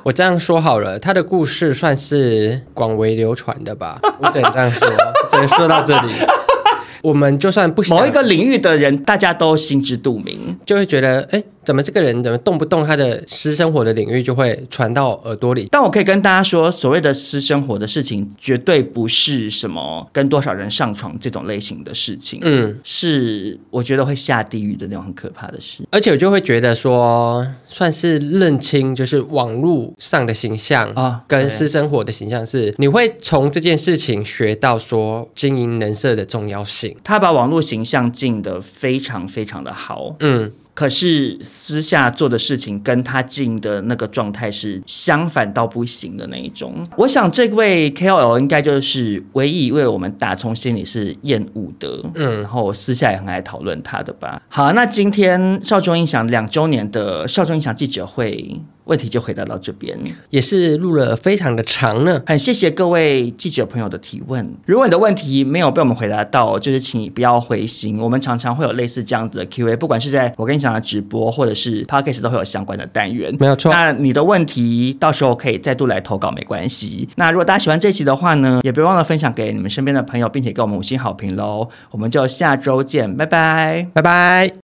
[0.08, 4.00] 我这样说好了，他的故事算是广为流传的吧？
[4.18, 4.88] 我只能这样说，
[5.30, 6.10] 只能说到这里。
[7.04, 10.58] 我们就算不想某一个领域的人，大家都心知肚明。
[10.64, 15.68] 就会觉得，哎，怎么这个人怎么动不动他的私生活的领域就会传到耳朵里？
[15.70, 22.40] 但我可以跟大家说，所谓的私生活的事情，绝对不是什么跟多少人上床这种类型的事情。
[22.42, 25.84] 嗯，是我觉得会下地狱的那种很可怕的事。
[25.90, 36.96] 而且我就会觉得说，算是认清，就是网络上的形象啊跟私生活的形象是，你会从这件事情学到说经营人设的重要性。
[37.04, 46.72] 他把网络形象经营得非常非常的好，嗯，可是私下做的事情跟他经营的那个状态是相反到不行的那一种。
[46.96, 54.40] 我想这位 KOL 应该就是唯一一位我们打从心里是厌恶的，嗯然后私下也很爱讨论他的吧。
[54.48, 58.60] 好，那今天少中印象两周年的少中印象记者会。
[58.88, 59.96] 问题就回答到这边，
[60.30, 62.20] 也是录了非常的长呢。
[62.26, 64.52] 很谢谢各位记者朋友的提问。
[64.66, 73.36] 如果你的问题没有被我们回答到，就是请你不要灰心，我们常常会有类似这样子的 Q&A，不管是在我跟你讲的直播，或者是 Podcast 都会有相关的单元。
[73.38, 73.70] 没有错。
[73.70, 77.08] 那你的问题到时候可以再度来投稿，没关系。
[77.16, 81.68] 那如果大家喜欢这期的话呢，也别忘了分享给你们身边的朋友，并且给我们五星好评喽。
[81.90, 84.67] 我们就下周见，拜拜，拜拜。